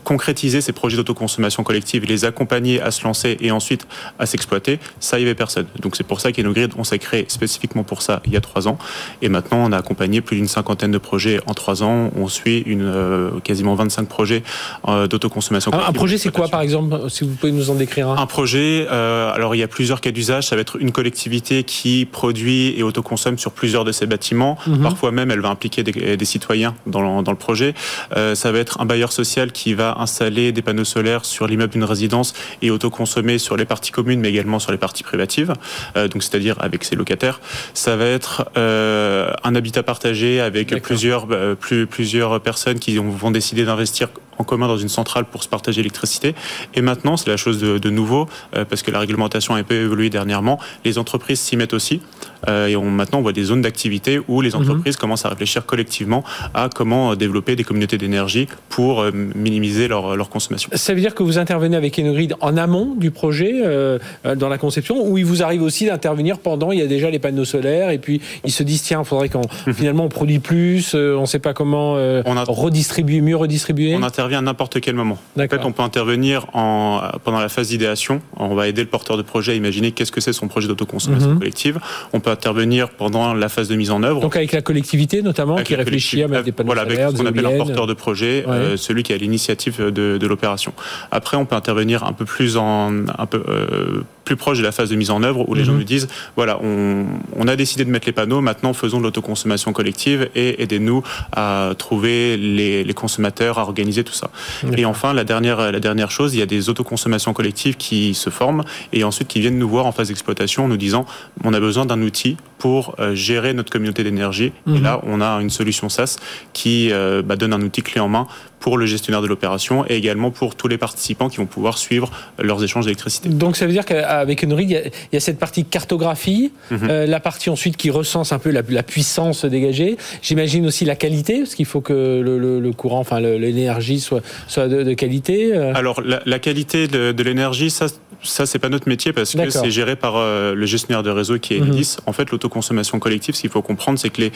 [0.07, 3.89] concrétiser ces projets d'autoconsommation collective, les accompagner à se lancer et ensuite
[4.21, 5.67] à s'exploiter, ça, il n'y avait personne.
[5.81, 8.69] Donc c'est pour ça qu'EnoGrid, on s'est créé spécifiquement pour ça il y a trois
[8.69, 8.79] ans.
[9.21, 12.13] Et maintenant, on a accompagné plus d'une cinquantaine de projets en trois ans.
[12.17, 14.45] On suit une, euh, quasiment 25 projets
[14.87, 15.91] euh, d'autoconsommation collective.
[15.91, 18.17] Un projet, c'est quoi, par exemple, si vous pouvez nous en décrire un?
[18.17, 20.47] Un projet, euh, alors il y a plusieurs cas d'usage.
[20.47, 24.57] Ça va être une collectivité qui produit et autoconsomme sur plusieurs de ses bâtiments.
[24.69, 24.83] Mhm.
[24.83, 27.75] Parfois même, elle va impliquer des, des citoyens dans le, dans le projet.
[28.15, 31.85] ça va être un bailleur social qui va installer des panneaux solaires sur l'immeuble d'une
[31.85, 35.53] résidence et autoconsommer sur les parties communes, mais également sur les parties privatives,
[35.97, 37.41] euh, donc c'est-à-dire avec ses locataires.
[37.75, 43.31] Ça va être euh, un habitat partagé avec plusieurs, euh, plus, plusieurs personnes qui vont
[43.31, 44.09] décider d'investir
[44.39, 46.35] en commun dans une centrale pour se partager l'électricité.
[46.75, 48.29] Et maintenant, c'est la chose de, de nouveau,
[48.69, 52.01] parce que la réglementation a un peu évolué dernièrement, les entreprises s'y mettent aussi.
[52.49, 54.63] et on, maintenant, on voit des zones d'activité où les mhm.
[54.63, 56.25] entreprises commencent à réfléchir collectivement
[56.55, 60.71] à comment développer des communautés d'énergie pour minimiser leur, consommation.
[60.73, 63.99] Ça veut dire que vous intervenez avec Enogrid en amont du projet, euh,
[64.37, 67.19] dans la conception, ou il vous arrive aussi d'intervenir pendant, il y a déjà les
[67.19, 70.95] panneaux solaires, et puis ils se disent, tiens, il faudrait qu'on finalement on produit plus,
[70.95, 74.95] euh, on ne sait pas comment euh, redistribuer, mieux redistribuer On intervient à n'importe quel
[74.95, 75.19] moment.
[75.39, 79.17] En fait, on peut intervenir en, pendant la phase d'idéation, on va aider le porteur
[79.17, 81.39] de projet à imaginer qu'est-ce que c'est son projet d'autoconsommation mhm.
[81.39, 81.79] collective.
[82.13, 84.21] On peut intervenir pendant la phase de mise en œuvre.
[84.21, 86.67] Donc avec la collectivité notamment, qui réfléchit à mettre des panneaux.
[86.67, 88.45] Voilà, avec ce qu'on appelle un porteur de projet,
[88.77, 90.73] celui qui a l'initiative de, l'opération.
[91.13, 94.73] Après, on peut intervenir un peu plus en un peu euh, plus proche de la
[94.73, 95.79] phase de mise en œuvre où les gens mhm.
[95.79, 97.07] nous disent voilà, on,
[97.37, 101.03] on, a décidé de mettre les panneaux, maintenant faisons de l'autoconsommation collective et aidez-nous
[101.33, 104.31] à trouver les, les, consommateurs, à organiser tout ça.
[104.77, 108.29] Et enfin, la dernière la dernière chose, il y a des autoconsommations collectives qui se
[108.29, 111.07] forment et ensuite qui viennent nous voir en phase d'exploitation en nous disant
[111.45, 114.53] on a besoin d'un outil pour euh, gérer notre communauté d'énergie.
[114.67, 114.83] Et mhm.
[114.83, 116.17] là, on a une solution SaaS
[116.53, 118.27] qui euh, bah, donne un outil clé en main
[118.61, 122.11] pour le gestionnaire de l'opération et également pour tous les participants qui vont pouvoir suivre
[122.39, 123.29] leurs échanges d'électricité.
[123.29, 126.79] Donc ça veut dire qu'avec Enrid, il, y a cette partie cartographie, mhm.
[126.91, 129.97] euh, la partie ensuite qui recense un peu la, puissance dégagée.
[130.23, 134.95] J'imagine aussi la qualité, parce qu'il faut que le, courant, enfin l'énergie soit, soit de,
[134.95, 135.55] qualité.
[135.55, 135.73] Euh.
[135.75, 137.87] Alors la, qualité de, l'énergie, ça,
[138.23, 141.39] ça c'est pas notre métier parce que c'est géré par euh, le gestionnaire de réseau
[141.39, 141.71] qui est mhm.
[141.71, 141.97] Enedis.
[142.07, 144.33] En fait, l'autoconsommation collective, ce qu'il faut comprendre, c'est que les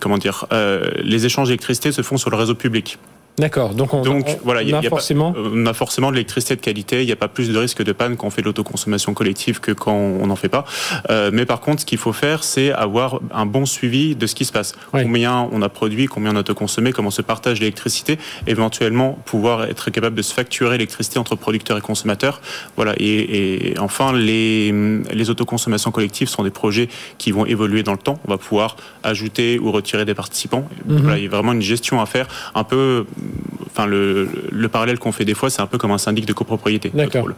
[0.00, 0.46] comment dire,
[1.02, 2.98] les échanges d'électricité se font sur le réseau public.
[3.40, 3.74] D'accord.
[3.74, 5.34] Donc, on, Donc voilà, il a, forcément...
[5.36, 7.02] on a forcément de l'électricité de qualité.
[7.02, 9.60] Il n'y a pas plus de risque de panne quand on fait de l'autoconsommation collective
[9.60, 10.64] que quand on n'en fait pas.
[11.08, 14.34] Euh, mais par contre, ce qu'il faut faire, c'est avoir un bon suivi de ce
[14.34, 14.74] qui se passe.
[14.92, 19.90] Combien on a produit, combien on a autoconsommé, comment se partage l'électricité, éventuellement pouvoir être
[19.90, 22.40] capable de se facturer l'électricité entre producteurs et consommateurs.
[22.76, 22.94] Voilà.
[22.98, 24.72] Et, enfin, les,
[25.12, 28.18] les autoconsommations collectives sont des projets qui vont évoluer dans le temps.
[28.26, 30.68] On va pouvoir ajouter ou retirer des participants.
[30.86, 30.98] Mhm.
[30.98, 33.06] Voilà, il y a vraiment une gestion à faire un peu
[33.66, 36.32] enfin le, le parallèle qu'on fait des fois, c'est un peu comme un syndic de
[36.32, 36.90] copropriété.
[36.94, 37.22] notre D'accord.
[37.22, 37.34] rôle.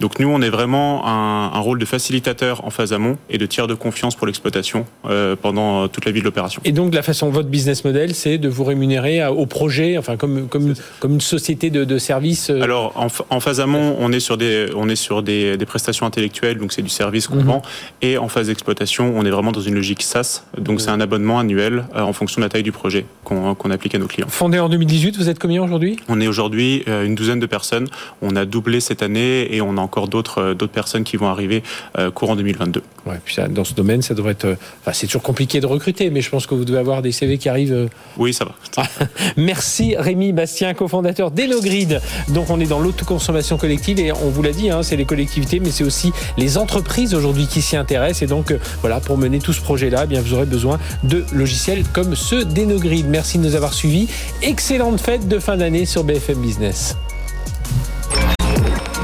[0.00, 3.46] Donc nous, on est vraiment un, un rôle de facilitateur en phase amont et de
[3.46, 6.60] tiers de confiance pour l'exploitation euh, pendant euh, toute la vie de l'opération.
[6.64, 10.48] Et donc, la façon, votre business model, c'est de vous rémunérer au projet, enfin, comme,
[10.48, 12.50] comme, comme une société de, de services.
[12.50, 12.92] euh, Alors
[13.30, 16.72] en, phase amont, on est sur des on est sur des, des prestations intellectuelles, donc
[16.72, 17.42] c'est du service qu'on Mhm.
[17.44, 17.62] vend.
[18.02, 21.38] Et en phase d'exploitation, on est vraiment dans une logique SaaS, donc c'est un abonnement
[21.38, 24.26] annuel euh, en fonction de la taille du projet qu'on qu'on applique à nos clients.
[24.28, 27.88] Fondé en 2018, vous êtes combien aujourd'hui On est aujourd'hui euh, une douzaine de personnes.
[28.22, 31.28] On a doublé cette année et on a encore d'autres euh, d'autres personnes qui vont
[31.28, 31.62] arriver
[31.98, 32.82] euh, courant 2022.
[33.06, 34.56] Ouais, puis ça, dans ce domaine, ça devrait être.
[34.80, 37.38] Enfin, c'est toujours compliqué de recruter, mais je pense que vous devez avoir des CV
[37.38, 37.88] qui arrivent.
[38.16, 38.84] Oui, ça va.
[39.36, 42.00] Merci Rémi Bastien, cofondateur d'Elogrid.
[42.28, 45.60] Donc on est dans l'autoconsommation collective et on vous l'a dit, hein, c'est les collectivités,
[45.60, 48.22] mais c'est aussi les entreprises aujourd'hui qui s'y intéressent.
[48.22, 51.84] Et donc voilà, pour mener tout ce projet-là, eh bien vous aurez besoin de logiciels
[51.92, 53.06] comme ceux d'Enogrid.
[53.08, 54.08] Merci de nous avoir suivis.
[54.42, 56.96] Excellente fête de fin d'année sur BFM Business.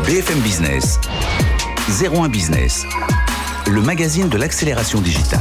[0.04, 0.98] BFM Business,
[1.88, 2.84] 01 Business,
[3.70, 5.40] le magazine de l'accélération digitale.